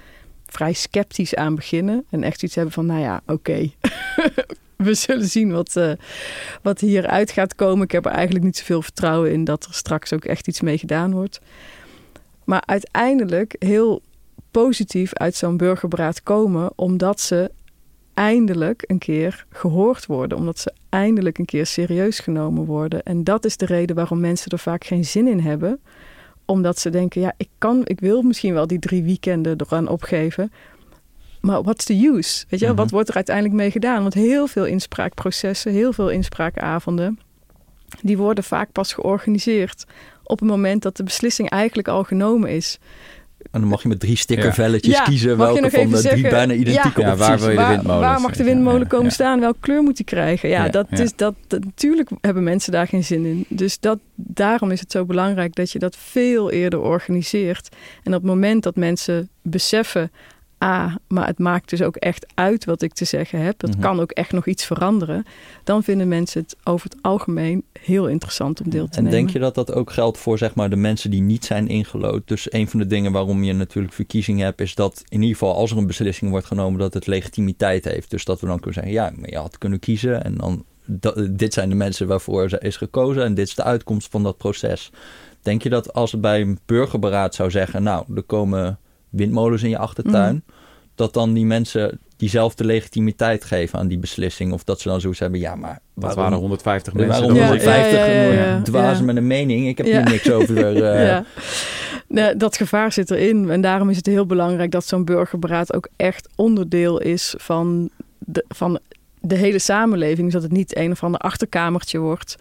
[0.45, 2.05] vrij sceptisch aan beginnen.
[2.09, 3.69] En echt iets hebben van, nou ja, oké.
[4.75, 5.91] We zullen zien wat, uh,
[6.61, 7.83] wat hieruit gaat komen.
[7.83, 10.77] Ik heb er eigenlijk niet zoveel vertrouwen in dat er straks ook echt iets mee
[10.77, 11.41] gedaan wordt.
[12.45, 14.01] Maar uiteindelijk heel
[14.51, 17.51] positief uit zo'n burgerberaad komen, omdat ze
[18.13, 23.03] eindelijk een keer gehoord worden, omdat ze eindelijk een keer serieus genomen worden.
[23.03, 25.79] En dat is de reden waarom mensen er vaak geen zin in hebben,
[26.45, 30.51] omdat ze denken: ja, ik kan, ik wil misschien wel die drie weekenden eraan opgeven.
[31.41, 32.45] Maar what's the use?
[32.49, 34.01] Weet je, wat wordt er uiteindelijk mee gedaan?
[34.01, 37.19] Want heel veel inspraakprocessen, heel veel inspraakavonden,
[38.01, 39.85] die worden vaak pas georganiseerd
[40.23, 42.79] op het moment dat de beslissing eigenlijk al genomen is.
[43.51, 45.03] En dan mag je met drie stickervelletjes ja.
[45.03, 48.01] kiezen welke van de drie bijna identieke ja, waar wil je de windmolen?
[48.01, 49.39] waar mag de windmolen komen staan?
[49.39, 50.49] Welke kleur moet die krijgen?
[50.49, 50.97] Ja, Ja, dat ja.
[50.97, 53.45] Is, dat, dat- natuurlijk hebben mensen daar geen zin in.
[53.49, 57.69] Dus dat, daarom is het zo belangrijk dat je dat veel eerder organiseert.
[58.03, 60.11] En op het moment dat mensen beseffen...
[61.07, 63.59] Maar het maakt dus ook echt uit wat ik te zeggen heb.
[63.59, 63.79] Dat Mhm.
[63.79, 65.23] kan ook echt nog iets veranderen.
[65.63, 69.17] Dan vinden mensen het over het algemeen heel interessant om deel te En nemen.
[69.17, 72.27] denk je dat dat ook geldt voor zeg maar, de mensen die niet zijn ingelood?
[72.27, 75.55] Dus een van de dingen waarom je natuurlijk verkiezingen hebt, is dat in ieder geval
[75.55, 78.09] als er een beslissing wordt genomen, dat het legitimiteit heeft.
[78.09, 81.27] Dus dat we dan kunnen zeggen, ja, maar je had kunnen kiezen en dan dat,
[81.31, 84.37] dit zijn de mensen waarvoor ze is gekozen en dit is de uitkomst van dat
[84.37, 84.91] proces.
[85.41, 88.77] Denk je dat als het bij een burgerberaad zou zeggen, nou, er komen
[89.09, 90.52] windmolens in je achtertuin, Mhm.
[90.95, 94.53] Dat dan die mensen diezelfde legitimiteit geven aan die beslissing?
[94.53, 97.21] Of dat ze dan zoiets hebben, ja, maar Dat waarom- waren 150 er mensen.
[97.21, 97.69] waren dat Ja, was ik.
[97.69, 99.03] 150 ja, ja, ja, dwazen ja.
[99.05, 99.67] met een mening.
[99.67, 100.01] Ik heb Ja.
[100.01, 100.57] hier niks over.
[100.83, 101.25] eh, ja.
[102.07, 103.49] Nee, dat gevaar zit erin.
[103.49, 108.45] En daarom is het heel belangrijk dat zo'n burgerberaad ook echt onderdeel is van de,
[108.47, 108.79] van
[109.25, 110.23] de hele samenleving.
[110.23, 112.35] Dus dat het niet een of ander achterkamertje wordt.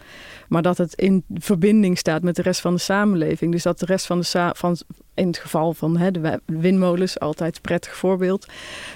[0.48, 3.52] Maar dat het in verbinding staat met de rest van de samenleving.
[3.52, 4.76] Dus dat de rest van de van
[5.14, 8.46] in het geval van hè, de wi- windmolens, altijd een prettig voorbeeld.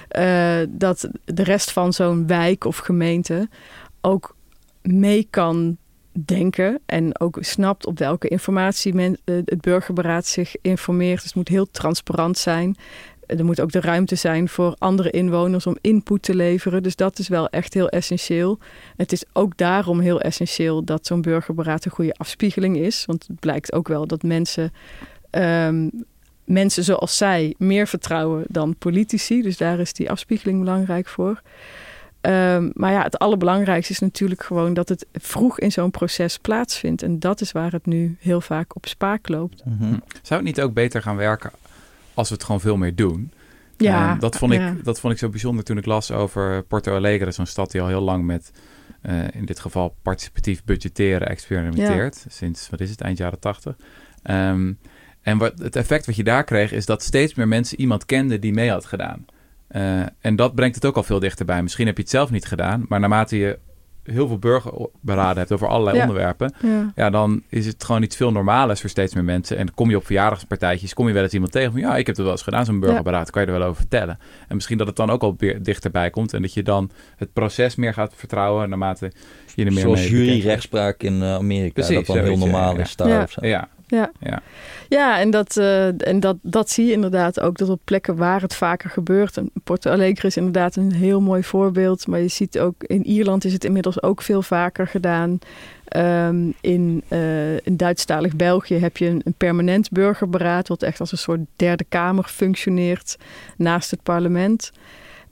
[0.07, 3.49] eh, dat de rest van zo'n wijk of gemeente
[4.01, 4.35] ook
[4.81, 5.77] mee kan
[6.25, 11.15] denken en ook snapt op welke informatie men, eh, het burgerberaad zich informeert.
[11.15, 12.75] Dus het moet heel transparant zijn.
[13.27, 16.83] Er moet ook de ruimte zijn voor andere inwoners om input te leveren.
[16.83, 18.59] Dus dat is wel echt heel essentieel.
[18.97, 23.05] Het is ook daarom heel essentieel dat zo'n burgerberaad een goede afspiegeling is.
[23.05, 24.71] Want het blijkt ook wel dat mensen,
[25.29, 25.89] ehm,
[26.45, 29.41] mensen zoals zij meer vertrouwen dan politici.
[29.41, 31.41] Dus daar is die afspiegeling belangrijk voor.
[32.21, 37.03] Ehm, maar ja, het allerbelangrijkste is natuurlijk gewoon dat het vroeg in zo'n proces plaatsvindt.
[37.03, 39.65] En dat is waar het nu heel vaak op spaak loopt.
[39.65, 39.93] mhm.
[40.21, 41.51] Zou het niet ook beter gaan werken
[42.17, 43.31] als we het gewoon veel meer doen?
[43.77, 44.75] Ja, dat, vond ik, ja.
[44.83, 47.87] dat vond ik zo bijzonder toen ik las over Porto Alegre, zo'n stad die al
[47.87, 48.51] heel lang met,
[49.01, 52.25] eh, in dit geval, participatief budgetteren experimenteert.
[52.29, 53.75] Sinds, wat is het, eind jaren tachtig.
[54.23, 54.73] Ehm,
[55.21, 58.41] en wat, het effect wat je daar kreeg, is dat steeds meer mensen iemand kenden
[58.41, 59.25] die mee had gedaan.
[59.67, 61.61] Eh, en dat brengt het ook al veel dichterbij.
[61.63, 63.59] Misschien heb je het zelf niet gedaan, maar naarmate je
[64.11, 66.01] heel veel burgerberaden hebt over allerlei Ja.
[66.01, 66.91] onderwerpen, Ja.
[66.95, 69.57] ja, dan is het gewoon iets veel normaalers voor steeds meer mensen.
[69.57, 71.81] En dan kom je op verjaardagspartijtjes, kom je wel eens iemand tegen van...
[71.81, 74.19] ja, ik heb het wel eens gedaan, zo'n burgerberaad, kan je er wel over vertellen.
[74.47, 76.33] En misschien dat het dan ook al weer dichterbij komt...
[76.33, 79.11] en dat je dan het proces meer gaat vertrouwen naarmate
[79.55, 81.73] je er meer Zoals mee juryrechtspraak in eh, Amerika.
[81.73, 82.81] Precies, dat dan heel normaal ja.
[82.81, 83.37] is daar.
[83.41, 83.69] Ja.
[83.87, 84.41] Ja, Ja,
[84.89, 85.19] ja.
[85.19, 87.57] en, dat, eh, en dat, dat zie je inderdaad ook.
[87.57, 89.37] Dat op plekken waar het vaker gebeurt.
[89.37, 92.07] En Porto Alegre is inderdaad een heel mooi voorbeeld.
[92.07, 95.39] Maar je ziet ook in Ierland is het inmiddels ook veel vaker gedaan.
[95.87, 100.67] Ehm, in, eh, in Duitsstalig België heb je een, een permanent burgerberaad.
[100.67, 103.17] Wat echt als een soort derde kamer functioneert
[103.57, 104.71] naast het parlement.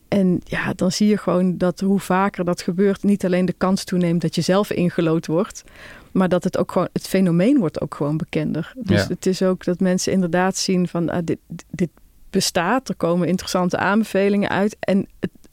[0.08, 3.84] En ja, dan zie je gewoon dat hoe vaker dat gebeurt, niet alleen de kans
[3.84, 5.64] toeneemt dat je zelf ingelood wordt,
[6.12, 8.74] maar dat het ook gewoon, het fenomeen wordt ook gewoon bekender.
[8.78, 9.08] Dus Ja.
[9.08, 11.38] het is ook dat mensen inderdaad zien van ah, dit,
[11.72, 11.90] dit
[12.30, 15.45] bestaat, er komen interessante aanbevelingen uit en het, het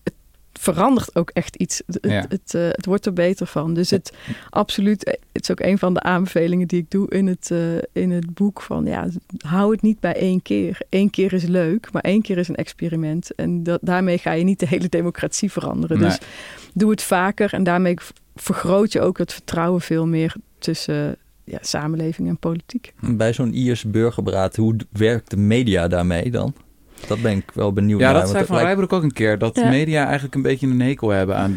[0.62, 1.82] verandert ook echt iets.
[1.86, 2.10] Het, Ja.
[2.10, 3.74] het, het, eh, het wordt er beter van.
[3.74, 4.12] Dus het
[4.50, 7.76] absoluut, eh, het is ook een van de aanbevelingen die ik doe in het, eh,
[7.92, 10.78] in het boek van ja, hou het niet bij één keer.
[10.88, 13.34] Eén keer is leuk, maar één keer is een experiment.
[13.34, 15.98] En dat, daarmee ga je niet de hele democratie veranderen.
[15.98, 16.08] Nee.
[16.08, 16.18] Dus
[16.74, 17.96] doe het vaker en daarmee
[18.34, 22.92] vergroot je ook het vertrouwen veel meer tussen ja, samenleving en politiek.
[23.00, 26.54] Bij zo'n Iers burgerberaad, hoe werkt de media daarmee dan?
[27.06, 28.14] Dat ben ik wel benieuwd Ja, naar.
[28.14, 29.38] dat want zei Van lijkt- Rijbroek ook een keer.
[29.38, 29.68] Dat Ja.
[29.68, 31.56] media eigenlijk een beetje een hekel hebben aan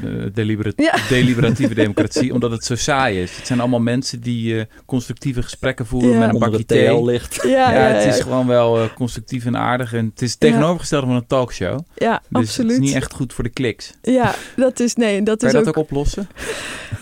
[0.76, 0.96] Ja.
[1.10, 2.34] deliberatieve democratie.
[2.34, 3.36] Omdat het zo saai is.
[3.38, 6.20] Het zijn allemaal mensen die eh, constructieve gesprekken voeren Ja.
[6.20, 6.88] met een bakje thee.
[6.88, 7.40] TL ligt.
[7.44, 8.24] Ja, Ja, ja, het is ja.
[8.24, 9.94] gewoon wel eh, constructief en aardig.
[9.94, 11.80] En het is het tegenovergestelde van een talkshow.
[11.96, 12.72] Ja, Dus absoluut.
[12.72, 13.94] het is niet echt goed voor de kliks.
[14.02, 16.28] Ja, dat is nee, dat Kan is je ook dat ook oplossen?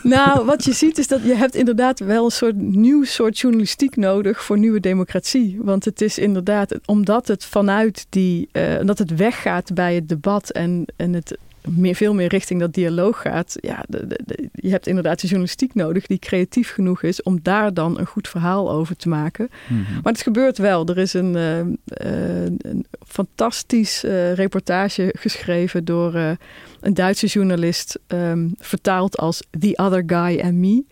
[0.03, 3.95] Nou, wat je ziet is dat je hebt inderdaad wel een soort nieuw soort journalistiek
[3.95, 5.57] nodig voor nieuwe democratie.
[5.61, 10.49] Want het is inderdaad, omdat het vanuit die, eh, omdat het weggaat bij het debat
[10.49, 13.55] en, en het meer, veel meer richting dat dialoog gaat.
[13.59, 17.39] Ja, de, de- de- je hebt inderdaad de journalistiek nodig die creatief genoeg is om
[17.41, 19.49] daar dan een goed verhaal over te maken.
[19.67, 19.93] Mhm.
[20.03, 20.85] Maar het gebeurt wel.
[20.85, 26.15] Er is een, eh, een fantastisch eh, reportage geschreven door
[26.81, 30.83] een Duitse journalist, ehm, vertaald als The Other Guy and Me.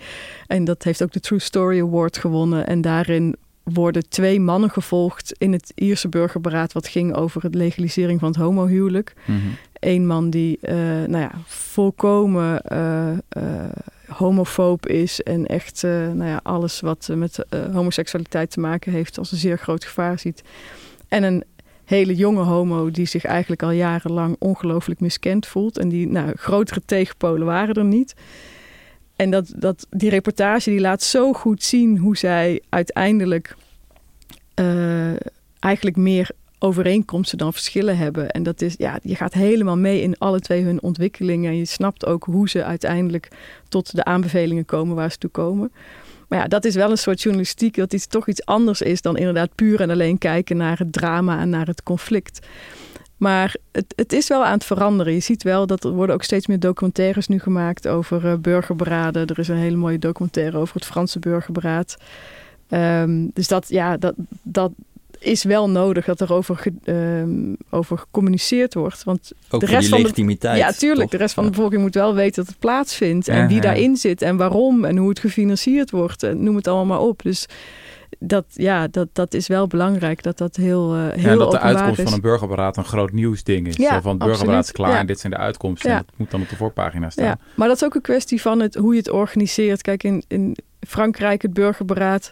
[0.48, 2.68] En dat heeft ook de True Story Award gewonnen.
[2.68, 8.20] En daarin worden twee mannen gevolgd in het Ierse burgerberaad, wat ging over het legalisering
[8.20, 9.14] van het homohuwelijk.
[9.26, 9.38] Mhm.
[9.74, 10.76] Eén man die, eh,
[11.08, 13.10] nou ja, volkomen eh,
[14.08, 19.38] homofoob is en echt, nou ja, alles wat met homoseksualiteit te maken heeft als een
[19.38, 20.44] zeer groot gevaar ziet.
[21.08, 21.44] En een
[21.92, 25.78] hele jonge homo die zich eigenlijk al jarenlang ongelooflijk miskend voelt.
[25.78, 28.14] En die, nou, grotere tegenpolen waren er niet.
[29.22, 33.56] En dat, dat, die reportage die laat zo goed zien hoe zij uiteindelijk
[34.54, 35.12] eh,
[35.60, 36.30] eigenlijk meer
[36.60, 38.32] overeenkomsten dan verschillen hebben.
[38.32, 41.52] En dat is, ja, je gaat helemaal mee in alle twee hun ontwikkelingen.
[41.52, 43.28] En je snapt ook hoe ze uiteindelijk
[43.70, 45.72] tot de aanbevelingen komen waar ze toe komen.
[46.28, 49.18] Maar ja, dat is wel een soort journalistiek dat iets toch iets anders is dan
[49.18, 52.48] inderdaad puur en alleen kijken naar het drama en naar het conflict.
[53.22, 55.14] Maar het, het is wel aan het veranderen.
[55.14, 59.28] Je ziet wel dat er worden ook steeds meer documentaires nu gemaakt over eh, burgerberaden.
[59.28, 61.98] Er is een hele mooie documentaire over het Franse burgerberaad.
[62.70, 64.72] Ehm, dus dat, ja, dat, dat
[65.20, 69.04] is wel nodig dat er over, ge- ehm, over gecommuniceerd wordt.
[69.04, 70.58] Want Ook De rest die van de- legitimiteit.
[70.58, 71.02] ja, tuurlijk.
[71.02, 71.10] toch?
[71.12, 73.28] De rest van de bevolking moet wel weten dat het plaatsvindt.
[73.28, 76.24] En wie daarin zit en waarom en hoe het gefinancierd wordt.
[76.24, 77.22] En noem het allemaal maar op.
[77.24, 77.46] Dus
[78.20, 81.60] dat, ja, dat, dat is wel belangrijk dat dat heel, eh heel Ja, dat de
[81.60, 82.04] uitkomst is.
[82.04, 83.76] van een burgerberaad een groot nieuwsding is.
[83.76, 85.00] Ja, van burgerberaad is klaar Ja.
[85.00, 85.90] en dit zijn de uitkomsten.
[85.92, 87.26] En dat moet dan op de voorpagina staan.
[87.26, 89.82] Ja, maar dat is ook een kwestie van het, hoe je het organiseert.
[89.82, 92.30] Kijk, in, in Frankrijk, het burgerberaad,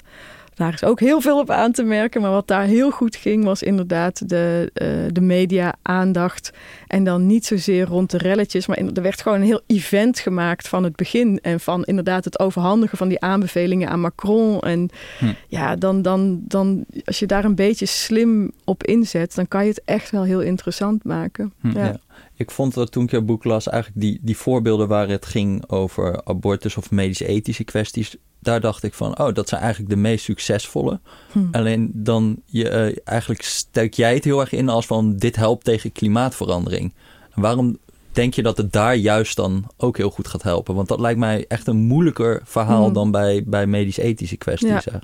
[0.60, 2.22] daar is ook heel veel op aan te merken.
[2.22, 6.52] Maar wat daar heel goed ging, was inderdaad de, eh, de media-aandacht.
[6.88, 10.19] En dan niet zozeer rond de relletjes, maar in- er werd gewoon een heel event
[10.19, 11.39] gemaakt van het begin.
[11.41, 14.60] En van inderdaad het overhandigen van die aanbevelingen aan Macron.
[14.60, 15.26] En Hm.
[15.48, 19.69] ja, dan, dan, dan, als je daar een beetje slim op inzet, dan kan je
[19.69, 21.54] het echt wel heel interessant maken.
[21.62, 21.78] Hm.
[21.78, 21.86] Ja.
[21.86, 21.98] Ja.
[22.36, 25.69] Ik vond dat toen ik jouw boek las, eigenlijk die, die voorbeelden waar het ging
[25.69, 30.23] over abortus of medisch-ethische kwesties, daar dacht ik van, oh, dat zijn eigenlijk de meest
[30.23, 30.99] succesvolle.
[31.32, 31.39] Hm.
[31.52, 35.63] Alleen dan, je, eh, eigenlijk steek jij het heel erg in als van, dit helpt
[35.63, 36.93] tegen klimaatverandering.
[37.36, 37.78] En waarom
[38.12, 40.75] denk je dat het daar juist dan ook heel goed gaat helpen?
[40.75, 42.93] Want dat lijkt mij echt een moeilijker verhaal Hm.
[42.93, 44.84] dan bij, bij medisch-ethische kwesties.
[44.84, 45.02] Ja.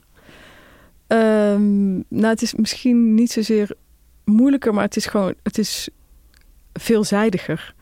[1.07, 3.69] Ehm, nou, het is misschien niet zozeer
[4.23, 5.89] moeilijker, maar het is gewoon, het is
[6.73, 7.73] veelzijdiger.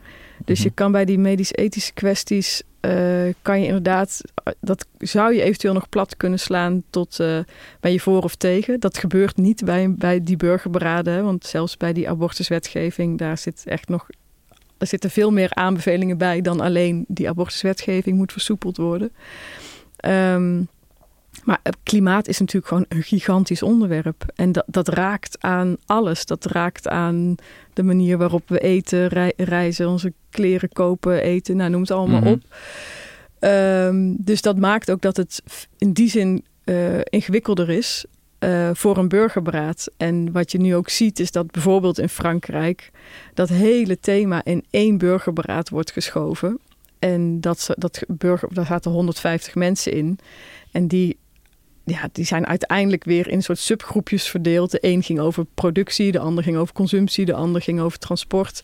[0.44, 0.74] Dus je Mhm.
[0.74, 4.20] kan bij die medisch-ethische kwesties, eh, kan je inderdaad,
[4.60, 7.38] dat zou je eventueel nog plat kunnen slaan tot eh,
[7.80, 8.80] ben je voor of tegen.
[8.80, 13.88] Dat gebeurt niet bij, bij die burgerberaden, want zelfs bij die abortuswetgeving, daar zit echt
[13.88, 14.08] nog,
[14.78, 19.12] er zitten veel meer aanbevelingen bij dan alleen die abortuswetgeving moet versoepeld worden.
[19.96, 20.62] Ehm,
[21.44, 24.24] maar klimaat is natuurlijk gewoon een gigantisch onderwerp.
[24.34, 26.26] En dat, dat raakt aan alles.
[26.26, 27.34] Dat raakt aan
[27.72, 31.56] de manier waarop we eten, rei- reizen, onze kleren kopen, eten.
[31.56, 32.28] Nou, noem het allemaal Mhm.
[32.30, 32.42] op.
[33.38, 35.42] Ehm, dus dat maakt ook dat het
[35.78, 38.04] in die zin eh, ingewikkelder is
[38.38, 39.88] eh, voor een burgerberaad.
[39.96, 42.90] En wat je nu ook ziet is dat bijvoorbeeld in Frankrijk
[43.34, 46.58] dat hele thema in één burgerberaad wordt geschoven.
[46.98, 50.18] En dat, ze- dat burger, daar zaten 150 mensen in.
[50.72, 51.16] En die,
[51.84, 54.70] ja, die zijn uiteindelijk weer in een soort subgroepjes verdeeld.
[54.70, 58.62] De een ging over productie, de ander ging over consumptie, de ander ging over transport.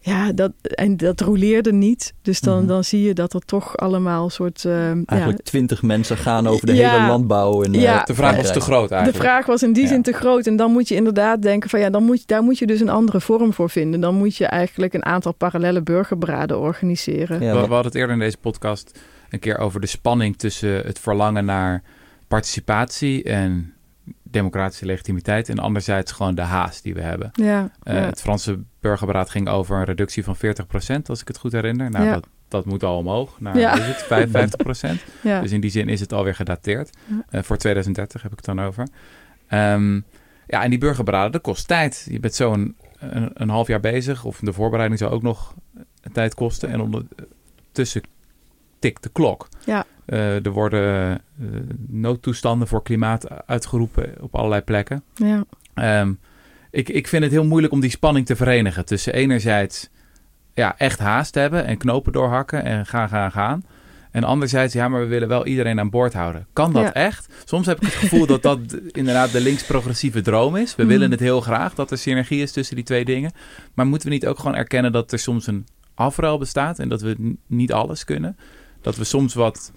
[0.00, 2.14] Ja, dat, en dat roleerde niet.
[2.22, 2.66] Dus dan, Mhm.
[2.66, 4.64] dan zie je dat er toch allemaal soort...
[4.64, 6.90] eh, Eigenlijk ja, twintig mensen gaan over de Ja.
[6.96, 7.62] hele landbouw.
[7.62, 8.04] In, eh.
[8.04, 9.24] De vraag was te groot de eigenlijk.
[9.24, 9.88] vraag was in die Ja.
[9.88, 10.46] zin te groot.
[10.46, 12.80] En dan moet je inderdaad denken van ja, dan moet, je- daar moet je dus
[12.80, 14.00] een andere vorm voor vinden.
[14.00, 17.40] Dan moet je eigenlijk een aantal parallele burgerbraden organiseren.
[17.40, 18.98] Ja, we, maar- we hadden het eerder in deze podcast
[19.30, 21.82] een keer over de spanning tussen het verlangen naar
[22.34, 23.72] participatie en
[24.22, 25.48] democratische legitimiteit.
[25.48, 27.30] En anderzijds gewoon de haast die we hebben.
[27.32, 28.00] Ja, Eh, ja.
[28.00, 31.90] Het Franse burgerberaad ging over een reductie van 40%, als ik het goed herinner.
[31.90, 32.12] Nou, Ja.
[32.12, 33.70] dat, dat moet al omhoog naar Ja.
[33.70, 35.04] wat is het, 55%.
[35.22, 35.40] ja.
[35.40, 36.90] Dus in die zin is het alweer gedateerd.
[37.06, 37.24] Ja.
[37.30, 38.88] Eh, voor 2030 heb ik het dan over.
[39.48, 39.94] Ehm,
[40.46, 42.06] ja, en die burgerberaden, dat kost tijd.
[42.10, 44.24] Je bent zo'n een, een half jaar bezig.
[44.24, 45.54] Of de voorbereiding zou ook nog
[46.12, 46.70] tijd kosten.
[46.70, 48.02] En ondertussen
[48.78, 49.48] tikt de klok.
[49.64, 49.84] Ja.
[50.06, 51.46] Eh, er worden eh,
[51.88, 55.02] noodtoestanden voor klimaat uitgeroepen op allerlei plekken.
[55.14, 55.44] ja.
[55.74, 56.12] Ehm,
[56.70, 58.84] ik, ik vind het heel moeilijk om die spanning te verenigen.
[58.84, 59.88] Tussen enerzijds
[60.54, 63.64] ja, echt haast hebben en knopen doorhakken en gaan, gaan, gaan.
[64.10, 66.46] En anderzijds, ja, maar we willen wel iedereen aan boord houden.
[66.52, 66.92] Kan dat Ja.
[66.92, 67.28] echt?
[67.44, 68.58] Soms heb ik het gevoel dat dat
[68.92, 70.74] inderdaad de links-progressieve droom is.
[70.74, 70.92] We Mhm.
[70.92, 73.32] willen het heel graag, dat er synergie is tussen die twee dingen.
[73.74, 77.00] Maar moeten we niet ook gewoon erkennen dat er soms een afruil bestaat en dat
[77.02, 78.36] we niet alles kunnen?
[78.80, 79.72] Dat we soms wat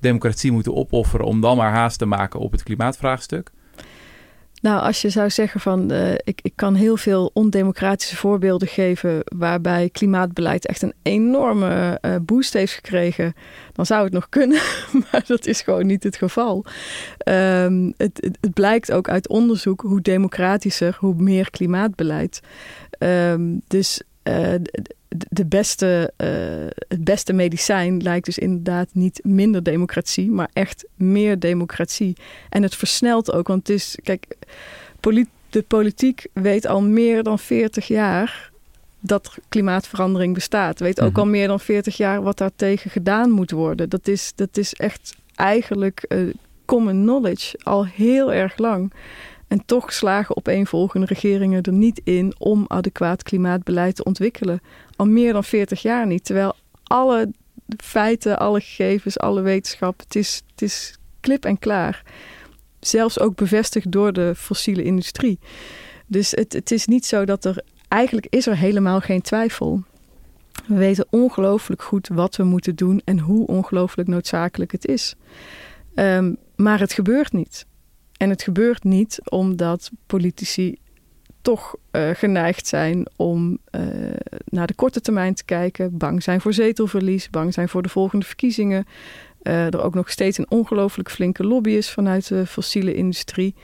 [0.00, 3.50] democratie moeten opofferen om dan maar haast te maken op het klimaatvraagstuk?
[4.60, 9.22] Nou, als je zou zeggen van eh, ik, ik kan heel veel ondemocratische voorbeelden geven
[9.24, 13.34] waarbij klimaatbeleid echt een enorme eh, boost heeft gekregen,
[13.72, 14.60] dan zou het nog kunnen,
[15.10, 16.64] maar dat is gewoon niet het geval.
[17.18, 22.40] Ehm, het, het, blijkt ook uit onderzoek hoe democratischer, hoe meer klimaatbeleid.
[22.90, 24.02] Ehm, dus
[24.62, 26.28] de- de beste, eh,
[26.88, 32.16] het beste medicijn lijkt dus inderdaad niet minder democratie, maar echt meer democratie.
[32.48, 34.24] En het versnelt ook, want het is, kijk,
[35.50, 38.50] de politiek weet al meer dan 40 jaar
[39.00, 40.80] dat klimaatverandering bestaat.
[40.80, 41.18] Weet ook Mhm.
[41.20, 43.88] al meer dan 40 jaar wat daartegen gedaan moet worden.
[43.88, 46.18] Dat is, dat is echt eigenlijk eh,
[46.64, 48.92] common knowledge al heel erg lang.
[49.48, 54.60] En toch slagen opeenvolgende regeringen er niet in om adequaat klimaatbeleid te ontwikkelen.
[54.96, 56.24] Al meer dan 40 jaar niet.
[56.24, 57.32] Terwijl alle
[57.76, 62.02] feiten, alle gegevens, alle wetenschap, het is, het is klip en klaar.
[62.80, 65.38] Zelfs ook bevestigd door de fossiele industrie.
[66.06, 67.62] Dus het, het is niet zo dat er.
[67.88, 69.82] Eigenlijk is er helemaal geen twijfel.
[70.66, 75.14] We weten ongelooflijk goed wat we moeten doen en hoe ongelooflijk noodzakelijk het is.
[75.94, 77.66] Ehm, maar het gebeurt niet.
[78.18, 80.76] En het gebeurt niet omdat politici
[81.42, 83.82] toch eh, geneigd zijn om eh,
[84.44, 88.24] naar de korte termijn te kijken, bang zijn voor zetelverlies, bang zijn voor de volgende
[88.24, 88.86] verkiezingen.
[89.42, 93.54] Eh, er ook nog steeds een ongelooflijk flinke lobby is vanuit de fossiele industrie.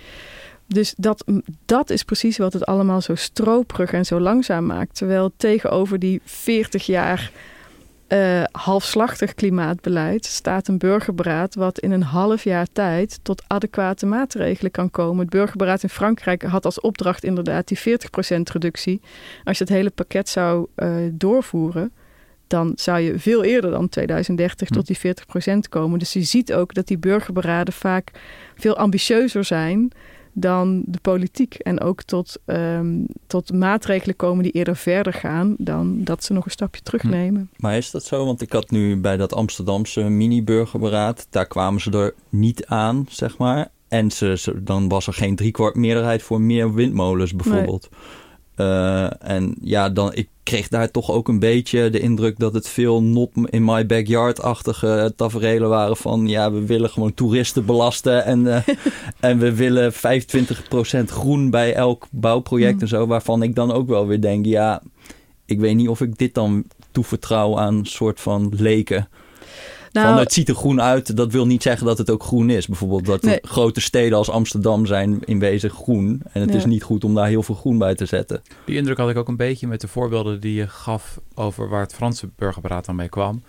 [0.66, 1.24] Dus dat,
[1.64, 4.94] dat is precies wat het allemaal zo stroperig en zo langzaam maakt.
[4.94, 7.30] Terwijl tegenover die 40 jaar
[8.06, 14.70] eh, halfslachtig klimaatbeleid staat een burgerberaad wat in een half jaar tijd tot adequate maatregelen
[14.70, 15.18] kan komen.
[15.18, 17.82] Het burgerberaad in Frankrijk had als opdracht inderdaad die 40%
[18.52, 19.00] reductie.
[19.44, 21.92] Als je het hele pakket zou eh, doorvoeren,
[22.46, 25.98] dan zou je veel eerder dan 2030 tot die 40% komen.
[25.98, 28.10] Dus je ziet ook dat die burgerberaden vaak
[28.54, 29.92] veel ambitieuzer zijn
[30.34, 31.54] dan de politiek.
[31.54, 36.44] En ook tot, ehm, tot maatregelen komen die eerder verder gaan dan dat ze nog
[36.44, 37.50] een stapje terugnemen.
[37.56, 38.24] Maar is dat zo?
[38.24, 43.38] Want ik had nu bij dat Amsterdamse mini-burgerberaad, daar kwamen ze er niet aan, zeg
[43.38, 43.68] maar.
[43.88, 47.88] En ze, ze- dan was er geen driekwart meerderheid voor meer windmolens bijvoorbeeld.
[48.54, 52.68] Eh, en ja, dan, ik kreeg daar toch ook een beetje de indruk dat het
[52.68, 58.54] veel not in my backyard-achtige tafereelen waren van ja, we willen gewoon toeristen belasten en,
[58.54, 58.74] eh,
[59.20, 59.96] en we willen 25%
[61.06, 62.80] groen bij elk bouwproject Mm.
[62.80, 64.82] en zo, waarvan ik dan ook wel weer denk, ja,
[65.44, 69.08] ik weet niet of ik dit dan toevertrouw aan een soort van leken.
[69.94, 72.50] Nou, van het ziet er groen uit, dat wil niet zeggen dat het ook groen
[72.50, 72.66] is.
[72.66, 73.38] Bijvoorbeeld dat Nee.
[73.42, 76.22] grote steden als Amsterdam zijn in wezen groen.
[76.32, 76.56] En het Ja.
[76.56, 78.42] is niet goed om daar heel veel groen bij te zetten.
[78.66, 81.80] Die indruk had ik ook een beetje met de voorbeelden die je gaf over waar
[81.80, 83.42] het Franse burgerberaad dan mee kwam.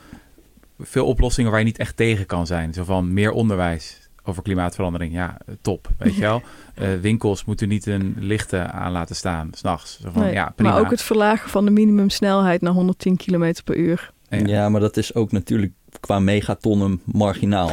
[0.80, 2.74] Veel oplossingen waar je niet echt tegen kan zijn.
[2.74, 5.14] Zo van meer onderwijs over klimaatverandering.
[5.14, 6.42] Ja, top, weet je wel.
[6.76, 10.00] Eh, winkels moeten niet een lichten aan laten staan, s'nachts.
[10.02, 10.72] Zo van, nee, ja, prima.
[10.72, 14.12] maar ook het verlagen van de minimumsnelheid naar 110 km per uur.
[14.30, 14.38] Ja.
[14.46, 14.70] Ja.
[14.70, 17.72] maar dat is ook natuurlijk qua megatonnen marginaal.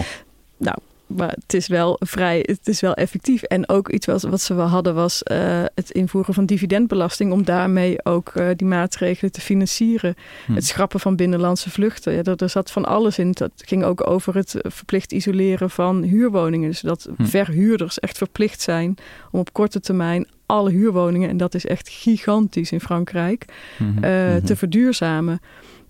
[1.06, 3.42] Maar het is wel vrij, het is wel effectief.
[3.42, 7.32] En ook iets wat, wat ze wel hadden was eh, het invoeren van dividendbelasting.
[7.32, 10.14] Om daarmee ook eh, die maatregelen te financieren.
[10.46, 10.54] Hm.
[10.54, 12.12] Het schrappen van binnenlandse vluchten.
[12.12, 13.32] Ja, er, er zat van alles in.
[13.32, 16.68] Dat ging ook over het verplicht isoleren van huurwoningen.
[16.68, 17.24] Dus dat Hm.
[17.24, 18.94] verhuurders echt verplicht zijn
[19.30, 23.44] om op korte termijn alle huurwoningen, en dat is echt gigantisch in Frankrijk,
[23.78, 24.04] Mhm.
[24.04, 24.44] eh, Mhm.
[24.44, 25.40] te verduurzamen.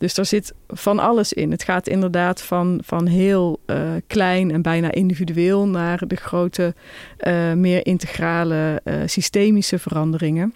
[0.02, 1.50] Dus daar zit van alles in.
[1.50, 6.74] Het gaat inderdaad van, van heel eh, klein en bijna individueel naar de grote,
[7.16, 10.54] eh, meer integrale eh, systemische veranderingen.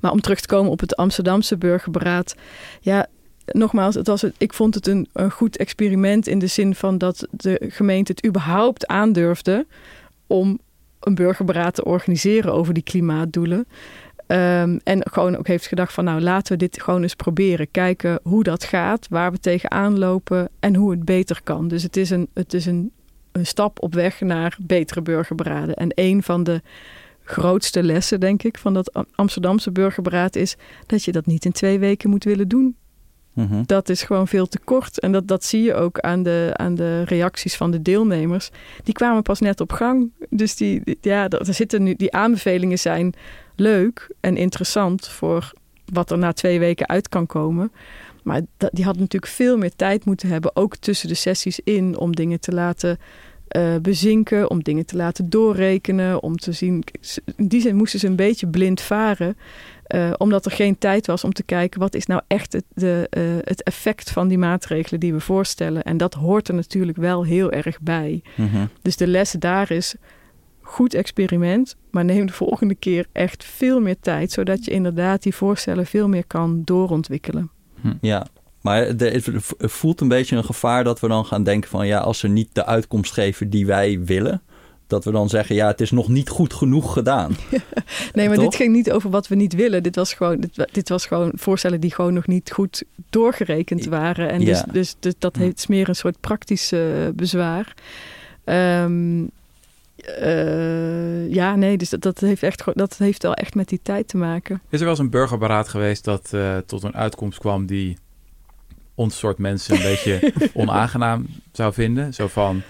[0.00, 2.34] Maar om terug te komen op het Amsterdamse burgerberaad.
[2.80, 3.06] Ja,
[3.46, 7.26] nogmaals, het was, ik vond het een, een goed experiment in de zin van dat
[7.30, 9.66] de gemeente het überhaupt aandurfde
[10.26, 10.58] om
[11.00, 13.66] een burgerberaad te organiseren over die klimaatdoelen.
[14.26, 17.70] Ehm, en gewoon ook heeft gedacht van nou laten we dit gewoon eens proberen.
[17.70, 21.68] Kijken hoe dat gaat, waar we tegenaan lopen en hoe het beter kan.
[21.68, 22.92] Dus het is een, het is een,
[23.32, 25.74] een stap op weg naar betere burgerberaden.
[25.74, 26.62] En een van de
[27.22, 30.56] grootste lessen, denk ik, van dat Am- Amsterdamse burgerberaad is
[30.86, 32.76] dat je dat niet in twee weken moet willen doen.
[33.36, 33.62] Mhm.
[33.66, 35.00] Dat is gewoon veel te kort.
[35.00, 38.50] En dat, dat zie je ook aan de, aan de reacties van de deelnemers.
[38.82, 40.10] Die kwamen pas net op gang.
[40.30, 43.14] Dus die, ja, er zitten nu, die aanbevelingen zijn
[43.56, 45.52] leuk en interessant voor
[45.92, 47.72] wat er na twee weken uit kan komen.
[48.22, 52.14] Maar die hadden natuurlijk veel meer tijd moeten hebben, ook tussen de sessies in, om
[52.14, 52.98] dingen te laten
[53.48, 56.84] eh, bezinken, om dingen te laten doorrekenen, om te zien.
[57.36, 59.36] In die zin moesten ze een beetje blind varen.
[59.86, 63.06] Eh, omdat er geen tijd was om te kijken wat is nou echt het, de,
[63.10, 65.82] eh, het effect van die maatregelen die we voorstellen.
[65.82, 68.22] En dat hoort er natuurlijk wel heel erg bij.
[68.34, 68.66] Mhm.
[68.82, 69.94] Dus de les daar is
[70.60, 75.34] goed experiment, maar neem de volgende keer echt veel meer tijd, zodat je inderdaad die
[75.34, 77.50] voorstellen veel meer kan doorontwikkelen.
[78.00, 78.26] Ja,
[78.60, 82.18] maar het voelt een beetje een gevaar dat we dan gaan denken van ja, als
[82.18, 84.42] ze niet de uitkomst geven die wij willen,
[84.86, 87.36] dat we dan zeggen ja, het is nog niet goed genoeg gedaan.
[88.12, 88.44] Nee, maar Toch?
[88.44, 89.82] dit ging niet over wat we niet willen.
[89.82, 93.84] Dit was gewoon, dit, wa- dit was gewoon voorstellen die gewoon nog niet goed doorgerekend
[93.86, 94.30] waren.
[94.30, 94.64] En dus, Ja.
[94.72, 96.80] dus, dus dat heeft is meer een soort praktisch eh,
[97.14, 97.74] bezwaar.
[98.44, 99.24] Ehm,
[99.96, 104.08] eh, ja, nee, dus dat, dat, heeft echt, dat heeft wel echt met die tijd
[104.08, 104.60] te maken.
[104.68, 107.96] Is er wel eens een burgerberaad geweest dat eh, tot een uitkomst kwam die
[108.94, 112.14] ons soort mensen een beetje onaangenaam zou vinden?
[112.14, 112.62] Zo van,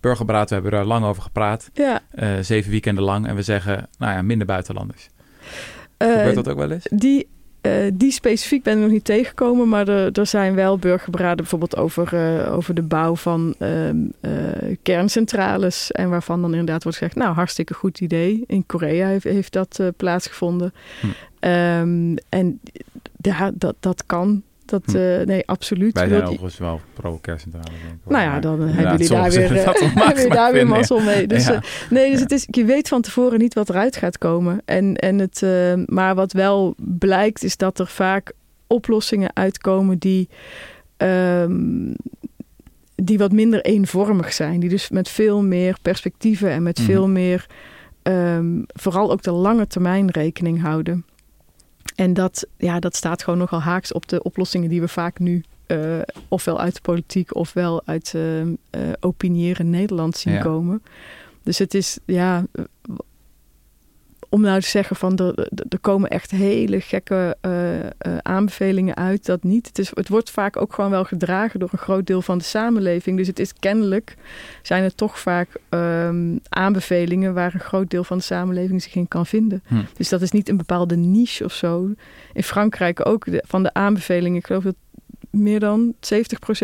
[0.00, 3.26] burgerberaad, we hebben er lang over gepraat, Ja, eh, zeven weekenden lang.
[3.26, 5.08] En we zeggen, nou ja, minder buitenlanders.
[5.96, 6.86] eh, Gebeurt dat ook wel eens?
[6.90, 7.28] Die,
[7.60, 11.76] eh, die specifiek ben ik nog niet tegengekomen, maar er, er zijn wel burgerberaden bijvoorbeeld
[11.76, 15.92] over, over de bouw van ehm, eh, kerncentrales.
[15.92, 18.44] En waarvan dan inderdaad wordt gezegd, nou hartstikke goed idee.
[18.46, 20.72] In Korea heeft, heeft dat plaatsgevonden.
[21.00, 21.06] Hm.
[21.40, 22.60] Ehm, en
[23.20, 24.42] ja, dat, dat kan.
[24.70, 24.96] Dat, Hm.
[24.96, 25.94] eh, nee, absoluut.
[25.94, 27.64] Wij zijn overigens wel pro-kerncentrale.
[27.64, 28.10] denk ik.
[28.10, 29.74] nou ja, dan eh, hebben jullie daar weer, eh,
[30.06, 31.26] hebben daar weer mazzel mee.
[31.26, 31.54] Dus, Ja.
[31.54, 31.60] eh,
[31.90, 34.62] nee, dus het is, je weet van tevoren niet wat eruit gaat komen.
[34.64, 38.32] En, en het, eh, maar wat wel blijkt is dat er vaak
[38.66, 40.28] oplossingen uitkomen die,
[40.96, 41.92] ehm,
[42.94, 44.60] die wat minder eenvormig zijn.
[44.60, 46.86] Die dus met veel meer perspectieven en met Mhm.
[46.86, 47.46] veel meer,
[48.02, 51.04] ehm, vooral ook de lange termijn rekening houden.
[52.00, 55.44] En dat, ja, dat staat gewoon nogal haaks op de oplossingen die we vaak nu
[55.66, 55.78] eh,
[56.28, 60.40] ofwel uit de politiek ofwel uit eh, opiniëren Nederland zien Ja.
[60.42, 60.82] komen.
[61.42, 62.44] Dus het is, ja,
[64.30, 67.88] om nou te zeggen van er, komen echt hele gekke eh, eh,
[68.22, 69.66] aanbevelingen uit, dat niet.
[69.66, 72.44] Het, is, het wordt vaak ook gewoon wel gedragen door een groot deel van de
[72.44, 73.16] samenleving.
[73.16, 74.16] Dus het is kennelijk,
[74.62, 79.08] zijn er toch vaak ehm, aanbevelingen waar een groot deel van de samenleving zich in
[79.08, 79.62] kan vinden.
[79.66, 79.74] Hm.
[79.96, 81.88] Dus dat is niet een bepaalde niche of zo.
[82.32, 84.38] In Frankrijk ook de- van de aanbevelingen.
[84.38, 84.74] Ik geloof dat
[85.30, 85.96] meer dan 70%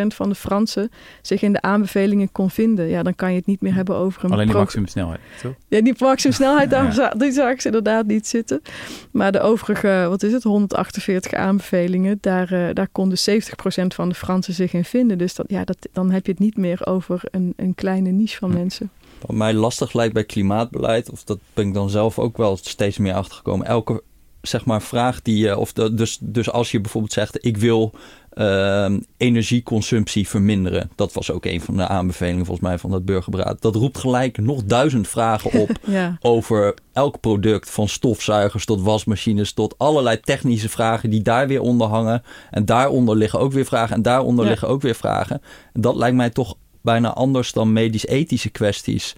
[0.07, 0.91] van de Fransen
[1.23, 2.89] zich in de aanbevelingen kon vinden.
[2.89, 5.53] Ja, dan kan je het niet meer hebben over een Alleen die maximumsnelheid, toch?
[5.69, 7.09] ja, die maximumsnelheid, daar Ja.
[7.11, 8.63] die zag ze inderdaad niet zitten.
[9.11, 14.09] Maar de overige, wat is het, 148 aanbevelingen, daar, eh, daar kon dus 70% van
[14.09, 15.19] de Fransen zich in vinden.
[15.19, 18.37] Dus dat, ja, dat, dan heb je het niet meer over een, een kleine niche
[18.39, 18.57] van Hm.
[18.57, 18.91] mensen.
[19.27, 22.99] Wat mij lastig lijkt bij klimaatbeleid, of dat ben ik dan zelf ook wel steeds
[22.99, 23.67] meer achtergekomen.
[23.67, 24.03] Elke
[24.47, 27.93] zeg maar vraag die je, of de, dus, dus als je bijvoorbeeld zegt, ik wil
[28.31, 30.91] ehm, energieconsumptie verminderen.
[30.95, 33.63] Dat was ook een van de aanbevelingen volgens mij van dat burgerberaad.
[33.63, 39.53] Dat roept gelijk nog duizend vragen op Ja, over elk product, van stofzuigers tot wasmachines,
[39.53, 42.23] tot allerlei technische vragen die daar weer onder hangen.
[42.51, 44.51] En daaronder liggen ook weer vragen en daaronder Ja.
[44.51, 45.43] liggen ook weer vragen.
[45.73, 49.15] En dat lijkt mij toch bijna anders dan medisch-ethische kwesties.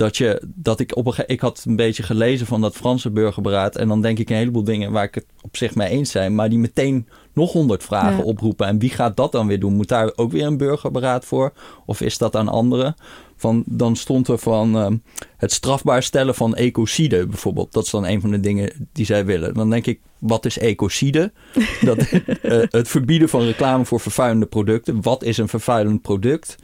[0.00, 3.76] Dat, je, dat ik op een ik had een beetje gelezen van dat Franse burgerberaad.
[3.76, 6.34] En dan denk ik een heleboel dingen waar ik het op zich mee eens zijn.
[6.34, 8.22] Maar die meteen nog honderd vragen Ja.
[8.22, 8.66] oproepen.
[8.66, 9.72] En wie gaat dat dan weer doen?
[9.74, 11.52] Moet daar ook weer een burgerberaad voor?
[11.86, 12.94] Of is dat aan anderen?
[13.36, 14.96] Van, dan stond er van ehm,
[15.36, 17.72] het strafbaar stellen van ecocide bijvoorbeeld.
[17.72, 19.54] Dat is dan een van de dingen die zij willen.
[19.54, 21.32] Dan denk ik, wat is ecocide?
[21.80, 21.98] Dat,
[22.42, 25.02] eh, het verbieden van reclame voor vervuilende producten.
[25.02, 26.56] Wat is een vervuilend product?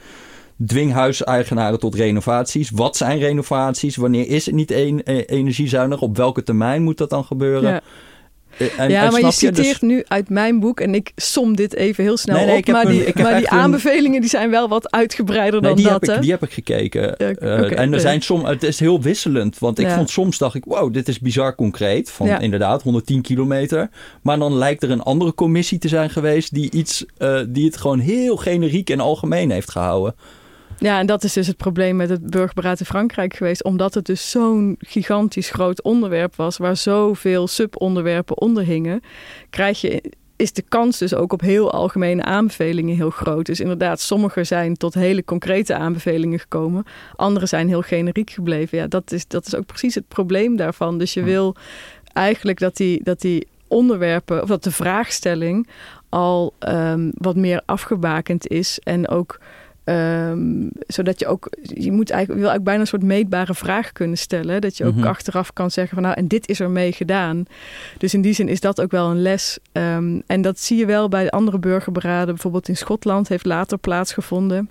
[0.66, 2.70] Dwing huiseigenaren tot renovaties.
[2.70, 3.96] Wat zijn renovaties?
[3.96, 6.00] Wanneer is het niet een, eh, energiezuinig?
[6.00, 7.70] Op welke termijn moet dat dan gebeuren?
[7.70, 7.80] Ja.
[8.58, 9.26] Eh, en- ja, en maar je?
[9.26, 12.56] Dus- citeert nu uit mijn boek en ik som dit even heel snel Nee, nee,
[12.58, 12.66] op.
[12.66, 15.94] maar een- die, maar die aanbevelingen die zijn wel wat uitgebreider Nee, dan die, dat.
[16.00, 16.20] heb ik, hè?
[16.20, 17.02] die heb ik gekeken.
[17.18, 19.58] Ja, Eh, en er zijn soms, het is heel wisselend.
[19.58, 22.10] Want ik vond soms dacht ik, wow, dit is bizar concreet.
[22.10, 22.38] Van Ja.
[22.38, 23.88] inderdaad 110 kilometer.
[24.22, 27.04] Maar dan lijkt er een andere commissie te zijn geweest die iets,
[27.48, 30.14] die het gewoon heel generiek en algemeen heeft gehouden.
[30.78, 33.64] Ja, en dat is dus het probleem met het burgerberaad in Frankrijk geweest.
[33.64, 39.00] Omdat het dus zo'n gigantisch groot onderwerp was, waar zoveel subonderwerpen onder hingen,
[39.50, 40.02] krijg je,
[40.36, 43.46] is de kans dus ook op heel algemene aanbevelingen heel groot.
[43.46, 46.84] Dus inderdaad, sommige zijn tot hele concrete aanbevelingen gekomen.
[47.14, 48.78] Andere zijn heel generiek gebleven.
[48.78, 50.98] Ja, dat is, dat is ook precies het probleem daarvan.
[50.98, 51.56] Dus je wil
[52.12, 55.68] eigenlijk dat die, dat die onderwerpen, of dat de vraagstelling
[56.08, 58.78] al ehm, wat meer afgebakend is.
[58.78, 59.38] En ook
[59.86, 64.18] Ehm, zodat je ook, je moet eigenlijk, wil eigenlijk bijna een soort meetbare vraag kunnen
[64.18, 64.60] stellen.
[64.60, 65.06] Dat je ook Mhm.
[65.06, 67.44] achteraf kan zeggen van nou, en dit is er mee gedaan.
[67.98, 69.58] Dus in die zin is dat ook wel een les.
[69.72, 72.34] Ehm, en dat zie je wel bij de andere burgerberaden.
[72.34, 74.70] Bijvoorbeeld in Schotland heeft later plaatsgevonden.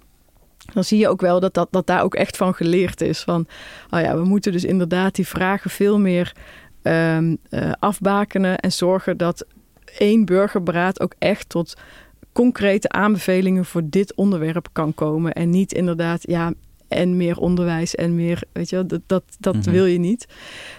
[0.74, 3.22] Dan zie je ook wel dat, dat, dat daar ook echt van geleerd is.
[3.22, 3.48] Van,
[3.90, 6.32] oh ja, we moeten dus inderdaad die vragen veel meer
[6.82, 7.18] eh,
[7.80, 8.58] afbakenen.
[8.58, 9.46] En zorgen dat
[9.98, 11.74] één burgerberaad ook echt tot
[12.36, 15.34] concrete aanbevelingen voor dit onderwerp kan komen.
[15.34, 16.54] En niet inderdaad, ja,
[16.88, 19.72] en meer onderwijs en meer, weet je, dat, dat, dat Mhm.
[19.72, 20.26] wil je niet.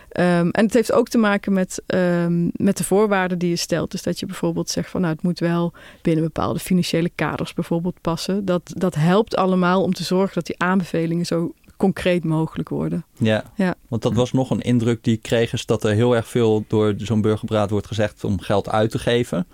[0.09, 3.90] Ehm, en het heeft ook te maken met, ehm, met de voorwaarden die je stelt.
[3.90, 8.00] Dus dat je bijvoorbeeld zegt van nou, het moet wel binnen bepaalde financiële kaders bijvoorbeeld
[8.00, 8.44] passen.
[8.44, 13.04] Dat, dat helpt allemaal om te zorgen dat die aanbevelingen zo concreet mogelijk worden.
[13.18, 13.44] Ja.
[13.54, 13.74] Ja.
[13.88, 16.64] want dat was nog een indruk die ik kreeg, is dat er heel erg veel
[16.68, 19.46] door zo'n burgerberaad wordt gezegd om geld uit te geven.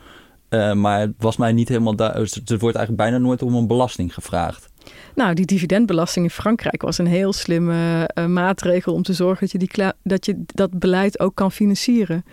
[0.53, 2.35] Eh, maar het was mij niet helemaal duidelijk.
[2.35, 4.69] Er wordt eigenlijk bijna nooit om een belasting gevraagd.
[5.15, 9.53] Nou, die dividendbelasting in Frankrijk was een heel slimme eh, maatregel om te zorgen dat
[9.53, 12.25] je, die dat je dat beleid ook kan financieren.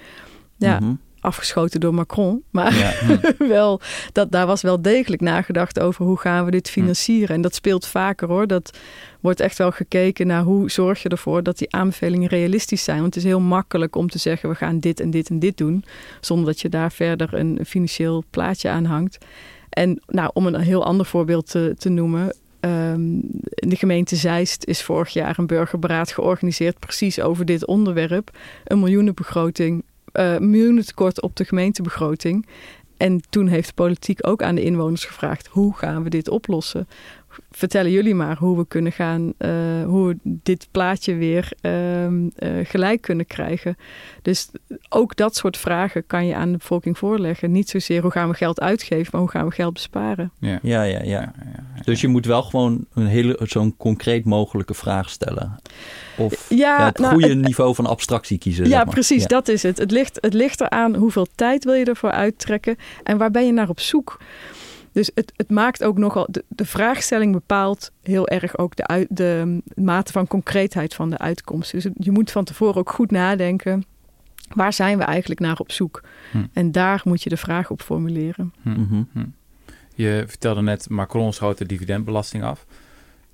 [0.57, 0.93] Ja, Mhm.
[1.21, 2.43] Afgeschoten door Macron.
[2.49, 2.93] Maar ja.
[3.55, 7.35] wel, dat, daar was wel degelijk nagedacht over hoe gaan we dit financieren.
[7.35, 8.47] En dat speelt vaker hoor.
[8.47, 8.77] Dat
[9.19, 12.99] wordt echt wel gekeken naar hoe zorg je ervoor dat die aanbevelingen realistisch zijn.
[13.01, 15.57] Want het is heel makkelijk om te zeggen we gaan dit en dit en dit
[15.57, 15.83] doen.
[16.21, 19.17] Zonder dat je daar verder een financieel plaatje aan hangt.
[19.69, 22.35] En nou, om een heel ander voorbeeld te, te noemen.
[22.59, 28.37] ehm, de gemeente Zeist is vorig jaar een burgerberaad georganiseerd precies over dit onderwerp.
[28.65, 32.47] Een miljoenenbegroting, eh miljoenentekort op de gemeentebegroting.
[32.97, 36.87] En toen heeft de politiek ook aan de inwoners gevraagd: hoe gaan we dit oplossen?
[37.59, 39.49] Vertellen jullie maar hoe we kunnen gaan, eh,
[39.85, 43.77] hoe we dit plaatje weer ehm, eh, gelijk kunnen krijgen.
[44.21, 44.49] Dus
[44.89, 47.51] ook dat soort vragen kan je aan de bevolking voorleggen.
[47.51, 50.31] Niet zozeer hoe gaan we geld uitgeven, maar hoe gaan we geld besparen.
[50.39, 50.59] Ja.
[50.61, 51.03] Ja, ja, ja.
[51.03, 51.33] Ja, ja,
[51.75, 51.81] ja.
[51.83, 55.55] Dus je moet wel gewoon een hele, zo'n concreet mogelijke vraag stellen.
[56.17, 58.63] Of Ja, ja, het nou, goede het- niveau van abstractie kiezen.
[58.63, 58.93] Ja, zeg maar.
[58.93, 59.27] precies, Ja.
[59.27, 59.77] dat is het.
[59.77, 63.51] Het ligt, het ligt eraan hoeveel tijd wil je ervoor uittrekken en waar ben je
[63.53, 64.17] naar op zoek.
[64.91, 69.07] Dus het, het maakt ook nogal, de, de vraagstelling bepaalt heel erg ook de, uit,
[69.09, 71.71] de mate van concreetheid van de uitkomst.
[71.71, 73.85] Dus je moet van tevoren ook goed nadenken,
[74.53, 76.03] waar zijn we eigenlijk naar op zoek?
[76.31, 76.45] Hm.
[76.53, 78.53] En daar moet je de vraag op formuleren.
[78.61, 78.69] Hm.
[78.69, 79.03] Mhm.
[79.13, 79.25] Hm.
[79.95, 82.65] Je vertelde net, Macron schoot de dividendbelasting af.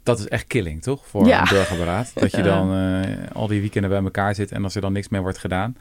[0.04, 1.08] Dat is echt killing, toch?
[1.08, 1.42] Voor Ja.
[1.42, 2.12] een burgerberaad.
[2.16, 5.10] Dat je dan eh, al die weekenden bij elkaar zit en als er dan niks
[5.10, 5.76] meer wordt gedaan,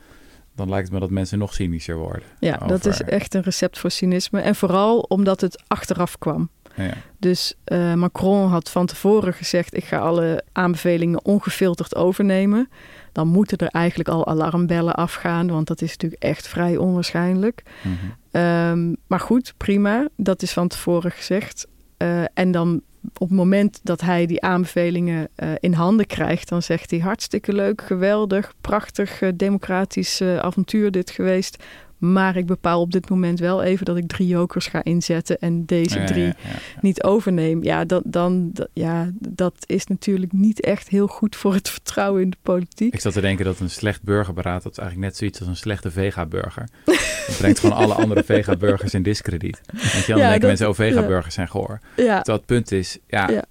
[0.54, 2.22] dan lijkt het me dat mensen nog cynischer worden.
[2.38, 4.40] Ja, dat is echt een recept voor cynisme.
[4.40, 6.48] En vooral omdat het achteraf kwam.
[6.76, 6.94] Ja.
[7.18, 12.68] Dus eh, Macron had van tevoren gezegd: ik ga alle aanbevelingen ongefilterd overnemen.
[13.12, 17.62] Dan moeten er eigenlijk al alarmbellen afgaan, want dat is natuurlijk echt vrij onwaarschijnlijk.
[17.82, 17.94] Mhm.
[18.30, 20.08] Ehm, maar goed, prima.
[20.16, 21.66] Dat is van tevoren gezegd.
[21.96, 22.82] Eh, en dan
[23.12, 27.52] op het moment dat hij die aanbevelingen eh, in handen krijgt, dan zegt hij hartstikke
[27.52, 31.64] leuk, geweldig, prachtig, eh, democratisch eh, avontuur dit geweest.
[32.12, 35.64] Maar ik bepaal op dit moment wel even dat ik drie jokers ga inzetten en
[35.64, 36.78] deze Ja, drie ja, ja, ja.
[36.80, 37.62] niet overneem.
[37.62, 42.22] Ja, dat, dan, dat, ja, dat is natuurlijk niet echt heel goed voor het vertrouwen
[42.22, 42.94] in de politiek.
[42.94, 45.56] Ik zat te denken dat een slecht burgerberaad, dat is eigenlijk net zoiets als een
[45.56, 46.68] slechte vega-burger.
[46.84, 49.60] Het brengt gewoon alle andere vega-burgers in discrediet.
[49.72, 51.80] Want je, dan Ja, denken dat- mensen, oh, vega-burgers zijn goor.
[51.96, 53.42] Ja, het punt is, ja,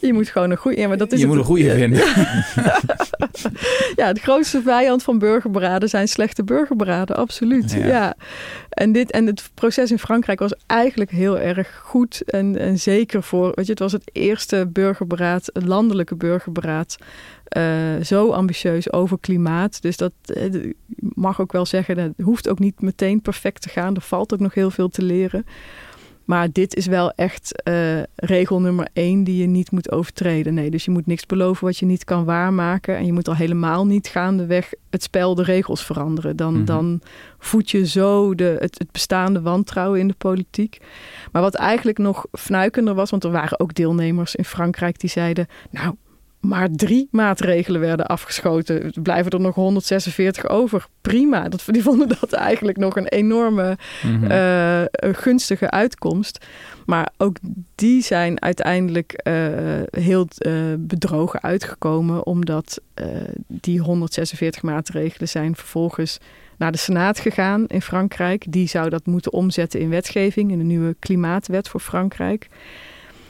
[0.00, 0.80] je moet gewoon een goede.
[0.80, 1.98] Ja, maar dat is je het- moet een goede vinden.
[1.98, 2.80] Ja,
[4.12, 7.72] de grootste vijand van burgerberaden zijn slechte burgerberaden, absoluut.
[7.72, 7.86] Ja.
[7.86, 8.14] Ja.
[8.68, 13.22] En, dit, en het proces in Frankrijk was eigenlijk heel erg goed en, en zeker
[13.22, 13.52] voor.
[13.54, 16.96] Weet je, het was het eerste burgerberaad, landelijke burgerberaad.
[17.48, 17.62] eh,
[18.02, 19.82] zo ambitieus over klimaat.
[19.82, 23.94] Dus dat eh, mag ook wel zeggen, dat hoeft ook niet meteen perfect te gaan.
[23.94, 25.46] Er valt ook nog heel veel te leren.
[26.28, 30.54] Maar dit is wel echt uh, regel nummer één die je niet moet overtreden.
[30.54, 32.96] Nee, dus je moet niks beloven wat je niet kan waarmaken.
[32.96, 36.36] En je moet al helemaal niet gaandeweg het spel, de regels veranderen.
[36.36, 36.64] Dan, Mhm.
[36.64, 37.00] dan
[37.38, 40.78] voed je zo de, het, het bestaande wantrouwen in de politiek.
[41.32, 45.46] Maar wat eigenlijk nog fnuikender was, want er waren ook deelnemers in Frankrijk die zeiden...
[45.70, 45.94] nou,
[46.40, 48.82] maar drie maatregelen werden afgeschoten.
[48.82, 50.86] Er blijven er nog 146 over.
[51.00, 51.48] Prima.
[51.48, 54.24] Dat, die vonden dat eigenlijk nog een enorme Mhm.
[54.30, 54.82] eh,
[55.14, 56.46] gunstige uitkomst.
[56.86, 57.36] Maar ook
[57.74, 59.34] die zijn uiteindelijk eh,
[59.90, 62.80] heel eh, bedrogen uitgekomen, omdat
[63.46, 66.18] die 146 maatregelen zijn vervolgens
[66.56, 68.44] naar de Senaat gegaan in Frankrijk.
[68.48, 72.48] Die zou dat moeten omzetten in wetgeving, in de nieuwe klimaatwet voor Frankrijk.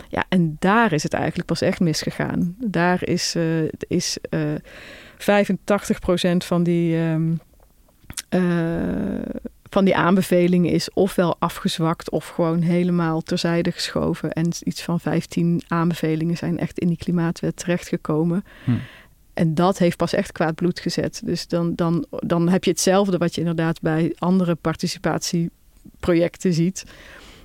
[0.08, 2.56] Ja, en daar is het eigenlijk pas echt misgegaan.
[2.58, 4.40] Daar is, eh, is eh
[5.16, 7.32] 85% van die, ehm,
[8.28, 9.22] eh,
[9.70, 14.32] van die aanbevelingen is ofwel afgezwakt of gewoon helemaal terzijde geschoven.
[14.32, 18.44] En iets van 15 aanbevelingen zijn echt in die klimaatwet terechtgekomen.
[18.64, 18.76] Hm.
[19.34, 21.22] En dat heeft pas echt kwaad bloed gezet.
[21.24, 26.84] Dus dan, dan, dan heb je hetzelfde wat je inderdaad bij andere participatieprojecten ziet.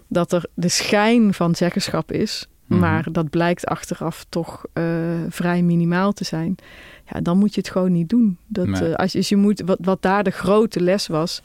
[0.07, 2.47] Dat er de schijn van zeggenschap is.
[2.65, 2.79] Mhm.
[2.79, 4.83] Maar dat blijkt achteraf toch eh,
[5.29, 6.55] vrij minimaal te zijn.
[7.13, 8.37] Ja, dan moet je het gewoon niet doen.
[8.47, 8.89] Dat, Nee.
[8.89, 11.41] eh, als je, je moet, wat, wat daar de grote les was.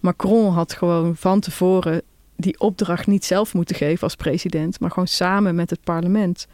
[0.00, 2.02] Macron had gewoon van tevoren
[2.36, 6.46] die opdracht niet zelf moeten geven als president, maar gewoon samen met het parlement.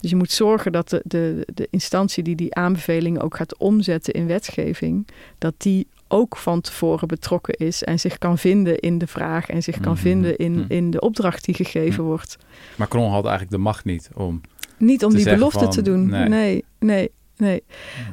[0.00, 4.12] Dus je moet zorgen dat de, de, de instantie die die aanbevelingen ook gaat omzetten
[4.14, 5.06] in wetgeving,
[5.38, 9.62] dat die ook van tevoren betrokken is en zich kan vinden in de vraag en
[9.62, 10.00] zich kan Mhm.
[10.02, 10.64] vinden in, Mhm.
[10.68, 12.02] in de opdracht die gegeven Mhm.
[12.12, 12.36] wordt.
[12.76, 14.40] Macron had eigenlijk de macht niet om.
[14.78, 16.06] Niet om die belofte van, te doen.
[16.08, 16.28] nee.
[16.28, 17.62] Nee, nee, nee.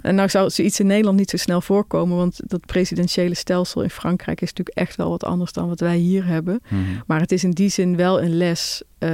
[0.02, 3.90] En nou zou zoiets in Nederland niet zo snel voorkomen, want dat presidentiële stelsel in
[3.90, 6.62] Frankrijk is natuurlijk echt wel wat anders dan wat wij hier hebben.
[7.08, 9.10] Maar het is in die zin wel een les eh,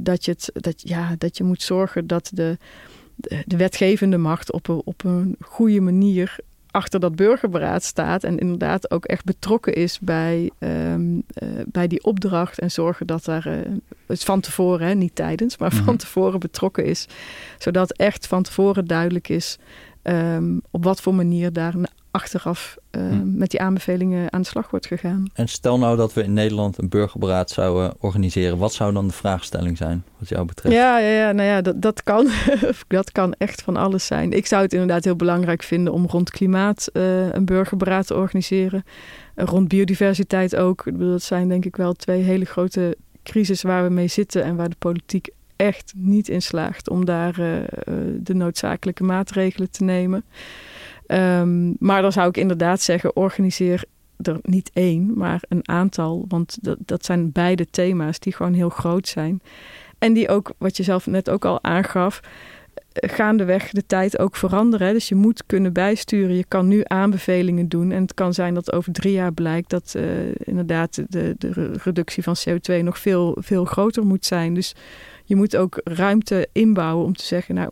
[0.00, 2.58] dat, je het, dat, ja, dat je moet zorgen dat de,
[3.16, 6.36] de, de wetgevende macht op een, op een goede manier
[6.70, 12.04] achter dat burgerberaad staat en inderdaad ook echt betrokken is bij, ehm, eh, bij die
[12.04, 13.44] opdracht en zorgen dat daar
[14.06, 15.96] het van tevoren, hè, niet tijdens, maar van Mhm.
[15.96, 17.06] tevoren betrokken is,
[17.58, 19.58] zodat echt van tevoren duidelijk is
[20.02, 23.36] ehm, op wat voor manier daar na- achteraf ehm, Mhm.
[23.36, 25.30] met die aanbevelingen aan de slag wordt gegaan.
[25.34, 28.58] En stel nou dat we in Nederland een burgerberaad zouden organiseren.
[28.58, 30.74] Wat zou dan de vraagstelling zijn, wat jou betreft?
[30.74, 32.28] Ja, ja, ja, nou ja, dat, dat, kan,
[32.88, 34.32] dat kan echt van alles zijn.
[34.32, 38.84] Ik zou het inderdaad heel belangrijk vinden om rond klimaat eh, een burgerberaad te organiseren.
[39.34, 40.86] Eh, rond biodiversiteit ook.
[40.86, 44.42] Ik bedoel, dat zijn denk ik wel twee hele grote crisis waar we mee zitten
[44.42, 47.66] en waar de politiek echt niet in slaagt om daar eh, eh,
[48.20, 50.24] de noodzakelijke maatregelen te nemen.
[51.10, 53.84] Ehm, maar dan zou ik inderdaad zeggen, organiseer
[54.16, 56.24] er niet één, maar een aantal.
[56.28, 59.42] Want dat, dat zijn beide thema's die gewoon heel groot zijn.
[59.98, 62.20] En die ook, wat je zelf net ook al aangaf,
[62.92, 64.92] eh, gaandeweg de tijd ook veranderen.
[64.92, 66.36] Dus je moet kunnen bijsturen.
[66.36, 67.90] Je kan nu aanbevelingen doen.
[67.92, 70.04] En het kan zijn dat over drie jaar blijkt dat eh,
[70.34, 74.54] inderdaad de, de re- reductie van CO2 nog veel, veel groter moet zijn.
[74.54, 74.74] Dus
[75.24, 77.70] je moet ook ruimte inbouwen om te zeggen, nou,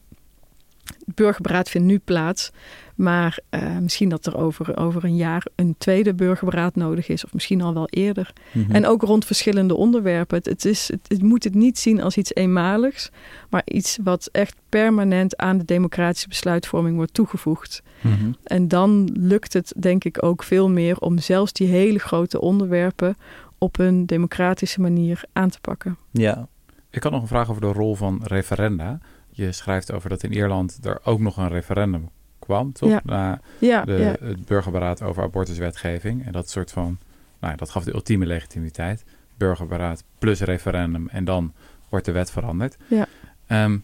[1.07, 2.51] het burgerberaad vindt nu plaats.
[2.95, 7.25] Maar eh, misschien dat er over, over een jaar een tweede burgerberaad nodig is.
[7.25, 8.33] Of misschien al wel eerder.
[8.53, 8.71] Mhm.
[8.75, 10.37] En ook rond verschillende onderwerpen.
[10.37, 13.11] Het, het, is, het, het moet het niet zien als iets eenmaligs,
[13.51, 17.83] maar iets wat echt permanent aan de democratische besluitvorming wordt toegevoegd.
[18.01, 18.33] Mhm.
[18.45, 23.17] En dan lukt het denk ik ook veel meer om zelfs die hele grote onderwerpen
[23.59, 25.97] op een democratische manier aan te pakken.
[26.11, 26.49] Ja,
[26.91, 29.01] Ik had nog een vraag over de rol van referenda.
[29.39, 32.09] Je schrijft over dat in Ierland er ook nog een referendum
[32.39, 32.89] kwam, toch?
[32.89, 33.01] Ja.
[33.05, 34.27] Na Ja, de, ja.
[34.27, 36.27] het burgerberaad over abortuswetgeving.
[36.27, 36.99] En dat soort van,
[37.41, 39.05] nou, ja, dat gaf de ultieme legitimiteit.
[39.37, 41.53] Burgerberaad plus referendum en dan
[41.89, 42.77] wordt de wet veranderd.
[42.87, 43.07] Ja.
[43.47, 43.79] Ehm,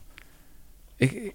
[0.97, 1.35] ik,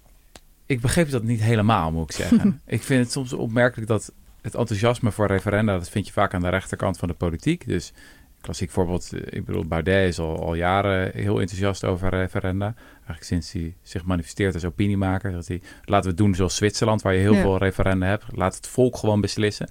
[0.66, 2.60] ik begreep dat niet helemaal, moet ik zeggen.
[2.66, 6.40] ik vind het soms opmerkelijk dat het enthousiasme voor referenda, dat vind je vaak aan
[6.40, 7.66] de rechterkant van de politiek.
[7.66, 7.92] Dus
[8.40, 12.74] klassiek voorbeeld, eh, ik bedoel, Baudet is al, al jaren heel enthousiast over referenda.
[13.10, 15.32] Eigenlijk sinds hij zich manifesteert als opiniemaker.
[15.32, 17.40] Dat hij, laten we het doen zoals Zwitserland, waar je heel Ja.
[17.40, 18.24] veel referenda hebt.
[18.34, 19.68] Laat het volk gewoon beslissen.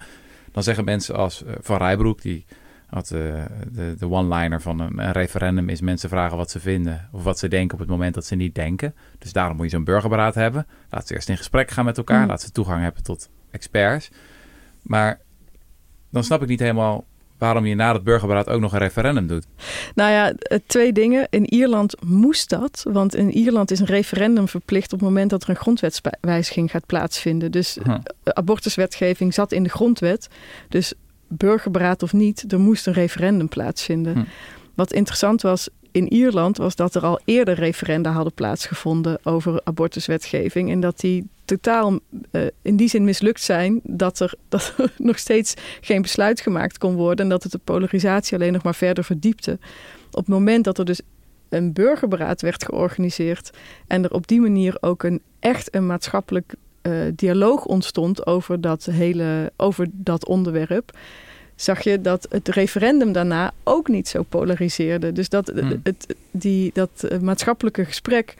[0.51, 2.45] Dan zeggen mensen als eh, Van Rijbroek, die
[2.85, 3.19] had eh,
[3.71, 7.39] de, de one-liner van een, een referendum is mensen vragen wat ze vinden of wat
[7.39, 8.95] ze denken op het moment dat ze niet denken.
[9.17, 10.67] Dus daarom moet je zo'n burgerberaad hebben.
[10.89, 12.21] Laat ze eerst in gesprek gaan met elkaar.
[12.21, 12.27] Mm.
[12.27, 14.09] Laat ze toegang hebben tot experts.
[14.81, 15.19] Maar
[16.11, 17.05] dan snap ik niet helemaal
[17.39, 19.45] waarom je na het burgerberaad ook nog een referendum doet.
[19.95, 21.27] Nou ja, eh, twee dingen.
[21.29, 25.43] In Ierland moest dat, want in Ierland is een referendum verplicht op het moment dat
[25.43, 27.51] er een grondwetswijziging gaat plaatsvinden.
[27.51, 27.93] Dus Huh.
[27.93, 30.27] eh, abortuswetgeving zat in de grondwet.
[30.69, 30.93] Dus
[31.27, 34.13] burgerberaad of niet, er moest een referendum plaatsvinden.
[34.13, 34.23] Hm.
[34.75, 40.71] Wat interessant was, in Ierland was dat er al eerder referenda hadden plaatsgevonden over abortuswetgeving.
[40.71, 41.99] En dat die totaal
[42.31, 46.95] uh, in die zin mislukt zijn dat er, dat nog steeds geen besluit gemaakt kon
[46.95, 47.23] worden.
[47.25, 49.57] En dat het de polarisatie alleen nog maar verder verdiepte.
[50.11, 51.01] Op het moment dat er dus
[51.49, 53.49] een burgerberaad werd georganiseerd
[53.87, 58.85] en er op die manier ook een echt een maatschappelijk uh, dialoog ontstond over dat
[58.85, 60.97] hele over dat onderwerp
[61.61, 65.11] zag je dat het referendum daarna ook niet zo polariseerde.
[65.11, 65.79] Dus dat, hmm.
[65.83, 68.35] het, die, dat eh, maatschappelijke gesprek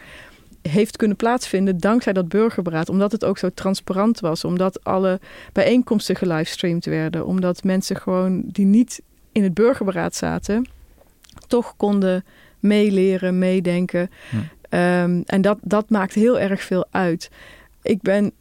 [0.61, 2.89] heeft kunnen plaatsvinden dankzij dat burgerberaad.
[2.89, 4.43] Omdat het ook zo transparant was.
[4.43, 5.20] Omdat alle
[5.53, 7.26] bijeenkomsten gelivestreamd werden.
[7.26, 9.01] Omdat mensen gewoon die niet
[9.32, 10.67] in het burgerberaad zaten,
[11.47, 12.26] toch konden
[12.59, 14.09] meeleren, meedenken.
[14.30, 14.49] Hmm.
[14.80, 17.30] Um, en dat, dat maakt heel erg veel uit.
[17.82, 18.32] Ik ben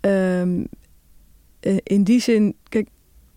[0.00, 0.68] um,
[1.82, 2.88] in die zin, kijk,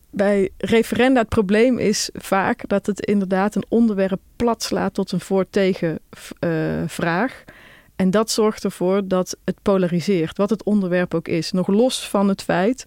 [0.10, 5.20] bij referenda het probleem is vaak dat het inderdaad een onderwerp plat slaat tot een
[5.20, 6.00] voor-tegen
[6.40, 7.44] uh, vraag.
[7.96, 11.52] En dat zorgt ervoor dat het polariseert, wat het onderwerp ook is.
[11.52, 12.86] Nog los van het feit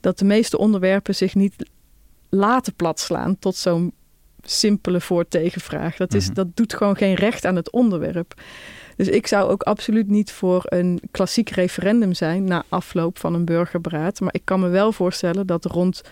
[0.00, 1.70] dat de meeste onderwerpen zich niet
[2.28, 3.92] laten platslaan tot zo'n
[4.42, 5.96] simpele voor-tegenvraag.
[5.96, 6.34] Dat, is, mhm.
[6.34, 8.34] dat doet gewoon geen recht aan het onderwerp.
[8.96, 13.44] Dus ik zou ook absoluut niet voor een klassiek referendum zijn na afloop van een
[13.44, 14.20] burgerberaad.
[14.20, 16.02] Maar ik kan me wel voorstellen dat rond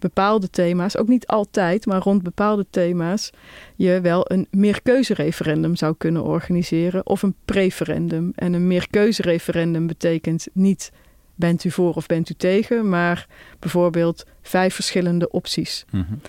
[0.00, 3.30] bepaalde thema's, ook niet altijd, maar rond bepaalde thema's,
[3.76, 8.32] je wel een meerkeuzereferendum zou kunnen organiseren of een preferendum.
[8.34, 10.92] En een meerkeuzereferendum betekent niet
[11.34, 13.26] bent u voor of bent u tegen, maar
[13.58, 15.84] bijvoorbeeld vijf verschillende opties.
[15.90, 16.20] Mm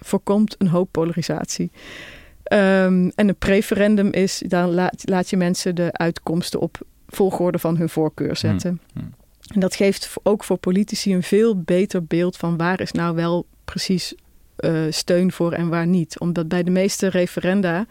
[0.00, 1.70] Voorkomt een hoop polarisatie.
[2.52, 7.76] Um, en een preferendum is, dan laat, laat je mensen de uitkomsten op volgorde van
[7.76, 8.80] hun voorkeur zetten.
[8.94, 9.06] Mhm.
[9.48, 13.46] En dat geeft ook voor politici een veel beter beeld van waar is nou wel
[13.64, 14.14] precies
[14.58, 16.18] uh, steun voor en waar niet.
[16.18, 17.86] Omdat bij de meeste referenda,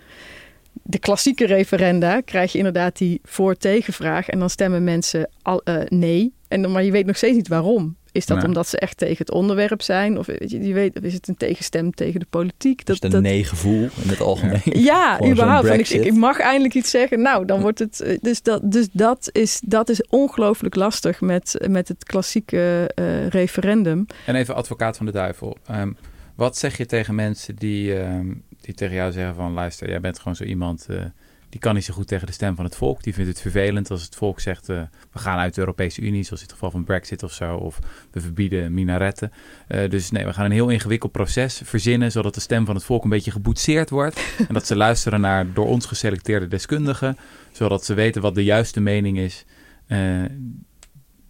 [0.72, 4.30] de klassieke referenda, krijg je inderdaad die voor-tegenvraag.
[4.30, 6.34] En dan stemmen mensen al, uh, nee.
[6.48, 7.96] En, maar je weet nog steeds niet waarom.
[8.18, 10.18] Is dat omdat ze echt tegen het onderwerp zijn?
[10.18, 12.86] Of weet je, je weet, is het een tegenstem tegen de politiek?
[12.86, 14.62] Dat, is een nee-gevoel in het algemeen.
[14.64, 15.70] Ja, überhaupt.
[15.70, 17.22] Ik, ik, mag eindelijk iets zeggen.
[17.22, 18.00] Nou, dan wordt het.
[18.00, 23.28] Eh, dus dat, dus dat is, dat is ongelooflijk lastig met, met het klassieke uh,
[23.28, 24.06] referendum.
[24.26, 25.58] En even advocaat van de duivel.
[25.72, 25.98] Um,
[26.36, 30.18] wat zeg je tegen mensen die, um, die tegen jou zeggen van luister, jij bent
[30.20, 30.88] gewoon zo iemand.
[30.90, 31.02] Uh,
[31.50, 33.04] die kan niet zo goed tegen de stem van het volk.
[33.04, 34.82] Die vindt het vervelend als het volk zegt: uh,
[35.12, 37.80] we gaan uit de Europese Unie, zoals in het geval van Brexit of zo, of
[38.12, 39.32] we verbieden minaretten.
[39.68, 42.84] Uh, dus nee, we gaan een heel ingewikkeld proces verzinnen, zodat de stem van het
[42.84, 44.20] volk een beetje geboetseerd wordt.
[44.48, 47.18] en dat ze luisteren naar door ons geselecteerde deskundigen,
[47.52, 49.46] zodat ze weten wat de juiste mening is.
[49.88, 50.24] Uh,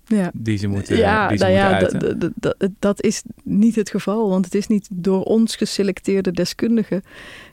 [0.08, 0.32] ja.
[0.34, 2.30] die ze moeten, ja, die ze nou moeten
[2.60, 7.04] ja, Dat is niet het geval, want het is niet door ons geselecteerde deskundigen.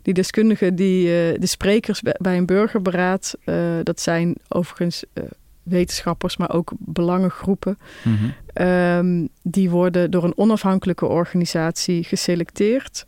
[0.03, 5.25] Die deskundigen, die, uh, de sprekers bij een burgerberaad, uh, dat zijn overigens uh,
[5.63, 7.79] wetenschappers, maar ook belangengroepen.
[8.03, 8.67] Mm -hmm.
[8.67, 13.07] um, die worden door een onafhankelijke organisatie geselecteerd.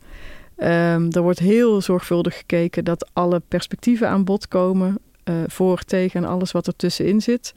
[0.57, 4.99] Um, er wordt heel zorgvuldig gekeken dat alle perspectieven aan bod komen,
[5.47, 7.53] voor, tegen en alles wat ertussenin zit.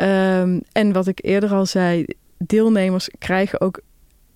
[0.00, 2.06] Um, en wat ik eerder al zei,
[2.38, 3.80] deelnemers krijgen ook,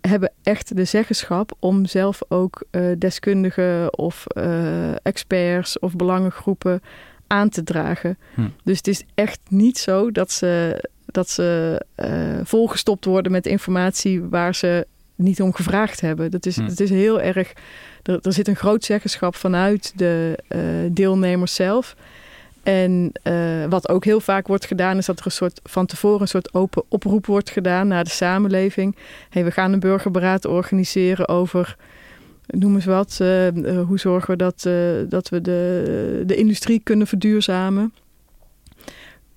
[0.01, 6.83] hebben echt de zeggenschap om zelf ook uh, deskundigen of uh, experts of belangengroepen
[7.27, 8.19] aan te dragen.
[8.35, 8.49] Hm.
[8.65, 14.23] Dus het is echt niet zo dat ze, dat ze uh, volgestopt worden met informatie
[14.23, 16.31] waar ze niet om gevraagd hebben.
[16.31, 16.65] Dat is, hm.
[16.65, 17.53] Het is heel erg.
[18.03, 20.39] Er, er, zit een groot zeggenschap vanuit de
[20.93, 21.97] deelnemers zelf.
[22.63, 26.21] En uh, wat ook heel vaak wordt gedaan, is dat er een soort van tevoren
[26.21, 28.97] een soort open oproep wordt gedaan naar de samenleving.
[29.31, 31.77] Hey, we gaan een burgerberaad organiseren over,
[32.47, 33.49] noem eens wat, uh,
[33.87, 34.75] hoe zorgen we dat, uh,
[35.09, 37.93] dat we de, de industrie kunnen verduurzamen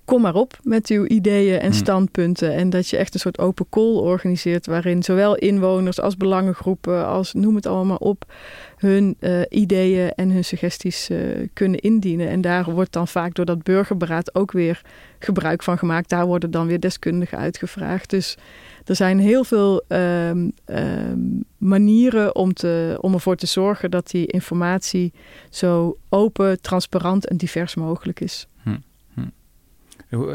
[0.06, 1.78] kom maar op met uw ideeën en hmm.
[1.78, 2.52] standpunten.
[2.52, 7.32] En dat je echt een soort open call organiseert, waarin zowel inwoners als belangengroepen, als
[7.32, 8.32] noem het allemaal op,
[8.76, 12.28] hun uh, ideeën en hun suggesties uh, kunnen indienen.
[12.28, 14.82] En daar wordt dan vaak door dat burgerberaad ook weer
[15.18, 16.08] gebruik van gemaakt.
[16.08, 18.10] Daar worden dan weer deskundigen uitgevraagd.
[18.10, 18.36] Dus
[18.84, 24.26] er zijn heel veel um, um, manieren om, te, om ervoor te zorgen dat die
[24.26, 25.12] informatie
[25.50, 28.48] zo open, transparant en divers mogelijk is.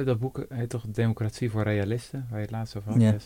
[0.06, 3.18] Dat boek heet toch Democratie voor Realisten, waar je het laatst over had ja.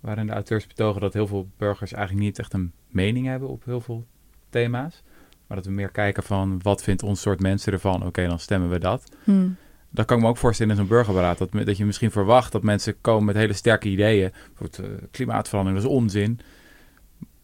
[0.00, 3.64] Waarin de auteurs betogen dat heel veel burgers eigenlijk niet echt een mening hebben op
[3.64, 4.06] heel veel
[4.54, 5.02] thema's.
[5.46, 8.06] Maar dat we meer kijken van wat vindt ons soort mensen ervan?
[8.06, 9.04] Oké, dan stemmen we dat.
[9.24, 9.56] Hmm.
[9.90, 11.38] Dat kan ik me ook voorstellen in zo'n burgerberaad.
[11.38, 14.32] Dat, dat je misschien verwacht dat mensen komen met hele sterke ideeën.
[14.54, 16.40] Bijvoorbeeld uh, klimaatverandering, dat is onzin.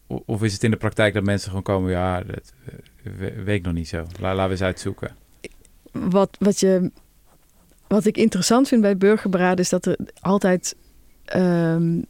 [0.06, 2.52] of is het in de praktijk dat mensen gewoon komen, ja, dat
[3.02, 4.06] uh, weet ik nog niet zo.
[4.20, 5.16] laten we eens uitzoeken.
[5.92, 6.90] Wat, wat, je,
[7.86, 10.76] wat ik interessant vind bij burgerberaden is dat er altijd
[11.24, 12.00] ehm,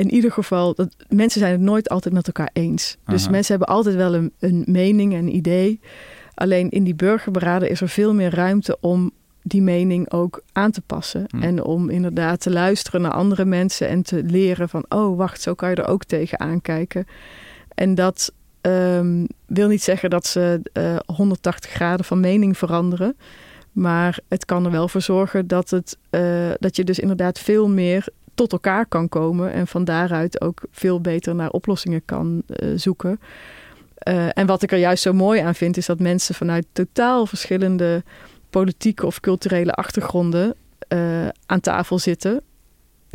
[0.00, 2.96] in ieder geval, dat, mensen zijn het nooit altijd met elkaar eens.
[3.04, 5.80] Dus mensen hebben altijd wel een, een mening, een idee.
[6.34, 9.10] Alleen in die burgerberaden is er veel meer ruimte om
[9.42, 11.24] die mening ook aan te passen.
[11.28, 11.42] Hm.
[11.42, 15.54] En om inderdaad te luisteren naar andere mensen en te leren van, oh wacht, zo
[15.54, 17.06] kan je er ook tegen aankijken.
[17.74, 23.16] En dat um, wil niet zeggen dat ze uh, eh, 180 graden van mening veranderen.
[23.72, 27.68] Maar het kan er wel voor zorgen dat, het, uh, dat je dus inderdaad veel
[27.68, 29.52] meer tot elkaar kan komen.
[29.52, 33.20] En van daaruit ook veel beter naar oplossingen kan uh, zoeken.
[34.32, 38.02] en wat ik er juist zo mooi aan vind, is dat mensen vanuit totaal verschillende
[38.50, 40.54] politieke of culturele achtergronden
[40.88, 42.42] uh, aan tafel zitten,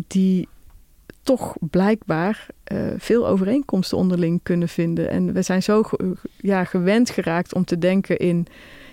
[0.08, 0.48] die
[1.24, 2.48] toch blijkbaar
[2.98, 5.10] veel overeenkomsten onderling kunnen vinden.
[5.10, 5.84] En we zijn zo
[6.38, 8.48] ja, gewend geraakt om te denken in,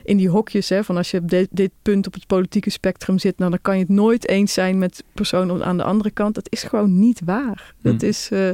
[0.05, 0.69] in die hokjes.
[0.69, 3.61] Hè, van als je op dit, dit punt op het politieke spectrum zit, nou, dan
[3.63, 6.35] kan je het nooit eens zijn met personen aan de andere kant.
[6.35, 7.75] Dat is gewoon niet waar.
[7.83, 8.09] Dat hmm.
[8.09, 8.29] is.
[8.33, 8.51] Uh,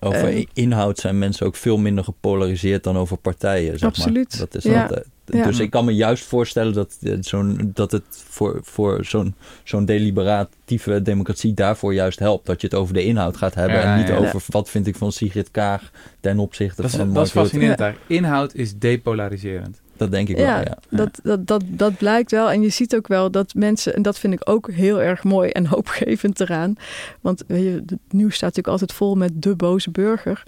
[0.00, 3.78] over inhoud zijn mensen ook veel minder gepolariseerd dan over partijen.
[3.78, 4.28] Zeg absoluut.
[4.30, 4.38] Maar.
[4.38, 4.82] Dat is ja.
[4.82, 5.06] altijd.
[5.24, 9.84] Dus ik kan me juist voorstellen dat, eh, zo'n, dat het voor, voor zo'n, zo'n
[9.84, 12.46] deliberatieve democratie daarvoor juist helpt.
[12.46, 15.12] Dat je het over de inhoud gaat hebben en niet over wat vind ik van
[15.12, 17.96] Sigrid Kaag ten opzichte dat is, van Dat is fascinerend daar.
[18.06, 19.80] Inhoud is depolariserend.
[19.96, 20.78] Dat denk ik wel, ja.
[20.88, 22.50] Dat, dat, dat, dat blijkt wel.
[22.50, 25.50] En je ziet ook wel dat mensen, en dat vind ik ook heel erg mooi
[25.50, 26.74] en hoopgevend eraan.
[27.20, 30.42] Want weet je, het nieuws staat natuurlijk altijd vol met de boze burger.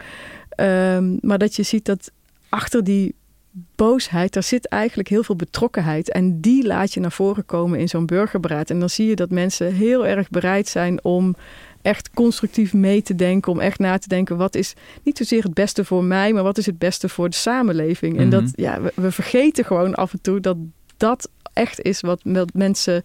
[0.60, 2.10] Um, maar dat je ziet dat
[2.48, 3.14] achter die
[3.74, 6.10] boosheid, daar zit eigenlijk heel veel betrokkenheid.
[6.10, 8.70] En die laat je naar voren komen in zo'n burgerberaad.
[8.70, 11.36] En dan zie je dat mensen heel erg bereid zijn om
[11.82, 13.52] echt constructief mee te denken.
[13.52, 16.58] Om echt na te denken, wat is niet zozeer het beste voor mij, maar wat
[16.58, 18.18] is het beste voor de samenleving.
[18.18, 18.50] En dat, mhm.
[18.54, 20.56] ja, we, we, vergeten gewoon af en toe dat
[20.96, 22.20] dat echt is wat
[22.52, 23.04] mensen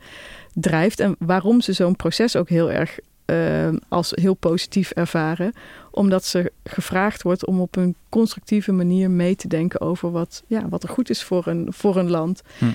[0.54, 1.00] drijft.
[1.00, 5.54] En waarom ze zo'n proces ook heel erg uh, als heel positief ervaren.
[5.92, 10.70] Omdat ze gevraagd wordt om op een constructieve manier mee te denken over wat, ja,
[10.70, 12.42] wat er goed is voor een, voor een land.
[12.58, 12.66] Hm.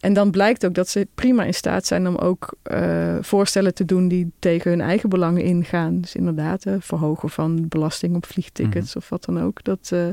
[0.00, 3.84] En dan blijkt ook dat ze prima in staat zijn om ook uh, voorstellen te
[3.84, 6.00] doen die tegen hun eigen belangen ingaan.
[6.00, 8.98] Dus inderdaad, uh, verhogen van belasting op vliegtickets hm.
[8.98, 9.64] of wat dan ook.
[9.64, 10.08] Dat, uh,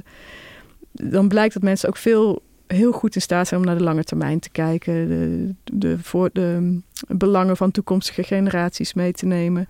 [0.91, 4.03] dan blijkt dat mensen ook veel heel goed in staat zijn om naar de lange
[4.03, 5.07] termijn te kijken.
[5.07, 9.67] De, de, voor, de belangen van toekomstige generaties mee te nemen.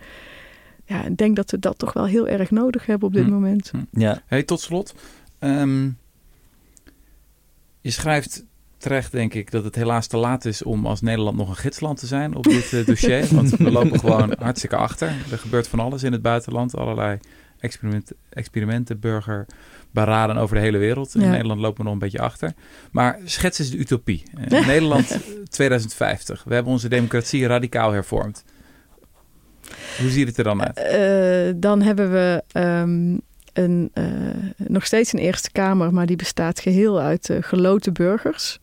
[0.86, 3.32] Ja, ik denk dat we dat toch wel heel erg nodig hebben op dit hm.
[3.32, 3.72] moment.
[3.72, 3.99] Hm.
[3.99, 4.22] Ja.
[4.26, 4.95] Hey, tot slot.
[5.39, 5.89] Ehm,
[7.82, 8.45] je schrijft
[8.86, 11.99] terecht, denk ik, dat het helaas te laat is om als Nederland nog een gidsland
[11.99, 13.27] te zijn op dit uh, dossier.
[13.36, 15.07] want we lopen gewoon hartstikke achter.
[15.31, 16.75] Er gebeurt van alles in het buitenland.
[16.75, 17.19] Allerlei
[17.59, 19.45] experimenten, experimenten burger,
[19.91, 21.15] beraden over de hele wereld.
[21.15, 22.53] In Nederland lopen we nog een beetje achter.
[22.91, 24.23] Maar schets eens de utopie.
[24.51, 25.07] Uh, Nederland
[25.49, 26.43] 2050.
[26.43, 28.43] We hebben onze democratie radicaal hervormd.
[29.99, 30.79] Hoe ziet het er dan uit?
[30.79, 33.21] Uh, dan hebben we um,
[33.57, 34.05] een, uh,
[34.57, 38.59] nog steeds een Eerste Kamer, maar die bestaat geheel uit uh, geloten burgers.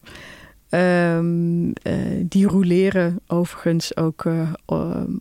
[0.71, 1.73] Um,
[2.19, 4.25] die roleren overigens ook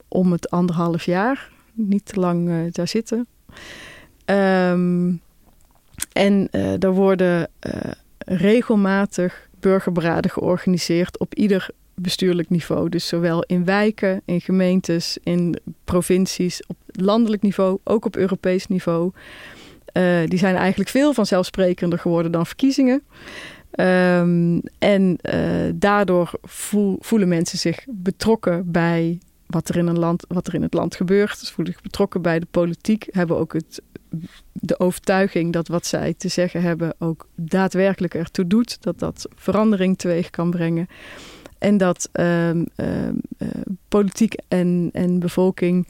[0.08, 1.50] om het anderhalf jaar.
[1.74, 3.28] Niet te lang daar zitten.
[4.26, 5.22] Um,
[6.12, 6.50] en
[6.80, 7.50] er worden
[8.18, 12.90] regelmatig burgerberaden georganiseerd op ieder bestuurlijk niveau.
[12.90, 19.12] Dus zowel in wijken, in gemeentes, in provincies, op landelijk niveau, ook op Europees niveau.
[19.94, 23.04] Uh, die zijn eigenlijk veel vanzelfsprekender geworden dan verkiezingen.
[23.76, 25.18] Um, en
[25.76, 30.62] daardoor voel, voelen mensen zich betrokken bij wat er in een land, wat er in
[30.62, 31.38] het land gebeurt.
[31.38, 33.82] Ze voelen zich betrokken bij de politiek, hebben ook het
[34.54, 38.82] de overtuiging dat wat zij te zeggen hebben ook daadwerkelijk ertoe doet.
[38.82, 40.88] Dat dat verandering teweeg kan brengen.
[41.58, 42.66] En dat um,
[43.88, 45.88] politiek en, en bevolking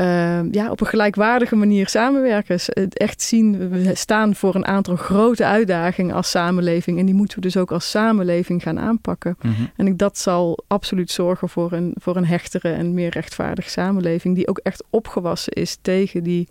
[0.00, 2.58] uh, ja, op een gelijkwaardige manier samenwerken.
[2.92, 6.98] Echt zien, we staan voor een aantal grote uitdagingen als samenleving.
[6.98, 9.36] En die moeten we dus ook als samenleving gaan aanpakken.
[9.40, 9.70] Mm -hmm.
[9.76, 14.34] En dat zal absoluut zorgen voor een, voor een hechtere en meer rechtvaardige samenleving.
[14.34, 16.48] Die ook echt opgewassen is tegen die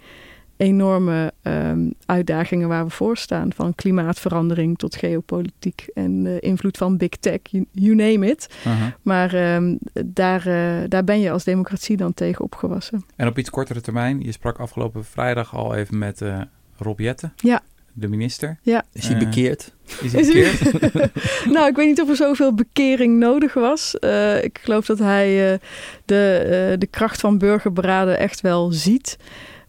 [0.57, 3.53] enorme um, uitdagingen waar we voor staan.
[3.53, 8.49] Van klimaatverandering tot geopolitiek en uh, invloed van big tech, you, you name it.
[8.67, 8.87] Uh -huh.
[9.01, 13.05] Maar um, daar, uh, daar ben je als democratie dan tegen opgewassen.
[13.15, 16.41] En op iets kortere termijn, je sprak afgelopen vrijdag al even met uh,
[16.77, 17.31] Rob Jette.
[17.35, 17.61] Ja.
[17.95, 18.57] De minister.
[18.61, 18.85] Ja.
[18.91, 19.73] Is hij bekeerd?
[20.01, 20.71] Is hij bekeerd?
[21.53, 23.95] nou, ik weet niet of er zoveel bekering nodig was.
[24.41, 25.59] ik geloof dat hij
[26.05, 29.17] de, de kracht van burgerberaden echt wel ziet.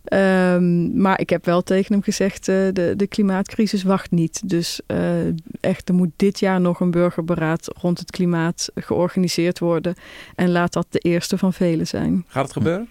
[0.04, 4.48] Ehm, maar ik heb wel tegen hem gezegd, uh, de, de klimaatcrisis wacht niet.
[4.48, 5.26] Dus uh,
[5.60, 9.94] echt, er moet dit jaar nog een burgerberaad rond het klimaat georganiseerd worden.
[10.34, 12.24] En laat dat de eerste van vele zijn.
[12.28, 12.88] Gaat het gebeuren?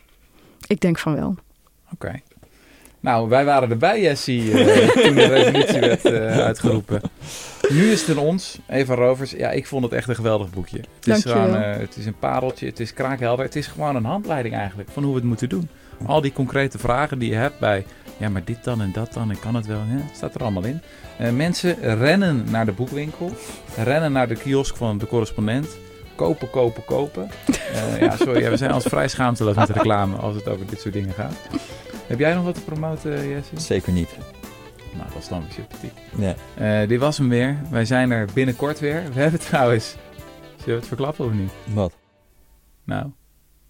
[0.67, 1.29] Ik denk van wel.
[1.29, 1.93] Oké.
[1.93, 2.23] Okay.
[2.99, 6.05] Nou, wij waren erbij, Jessie, uh, toen de revolutie werd
[6.39, 7.01] uitgeroepen.
[7.69, 9.31] Nu is het aan ons, Eva Rovers.
[9.31, 10.77] Ja, ik vond het echt een geweldig boekje.
[10.99, 13.45] Het is, gewoon, het is een pareltje, het is kraakhelder.
[13.45, 15.69] Het is gewoon een handleiding eigenlijk van hoe we het moeten doen.
[16.05, 17.85] Al die concrete vragen die je hebt bij,
[18.17, 20.63] ja, maar dit dan en dat dan, en kan het wel, het staat er allemaal
[20.63, 20.81] in.
[21.21, 23.31] Uh, mensen rennen naar de boekwinkel,
[23.77, 25.67] rennen naar de kiosk van de correspondent.
[26.15, 27.29] Kopen, kopen, kopen.
[27.73, 30.93] Uh, ja, sorry, we zijn als vrij schaamteloos met reclame als het over dit soort
[30.93, 31.35] dingen gaat.
[32.07, 33.59] Heb jij nog wat te promoten, Jesse?
[33.59, 34.09] Zeker niet.
[34.93, 35.93] Nou, dat is dan weer sympathiek.
[36.59, 37.57] Uh, dit was hem weer.
[37.69, 39.03] Wij zijn er binnenkort weer.
[39.13, 39.95] We hebben trouwens...
[40.55, 41.51] Zullen we het verklappen of niet?
[41.73, 41.93] Wat?
[42.83, 43.11] Nou,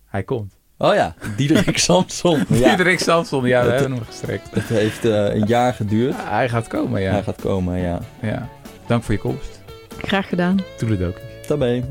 [0.05, 0.57] hij komt.
[0.77, 2.43] Oh ja, Diederik Samson.
[2.47, 2.67] Ja.
[2.69, 4.49] Diederik Samson, ja, we hebben hem gestrekt.
[4.51, 6.15] Het heeft uh, een jaar geduurd.
[6.15, 7.11] Ja, hij gaat komen, ja.
[7.11, 7.99] Hij gaat komen, ja.
[8.21, 8.49] ja.
[8.87, 9.61] Dank voor je komst.
[9.97, 10.59] Graag gedaan.
[10.77, 11.23] Toedeledokie.
[11.47, 11.83] Tabé.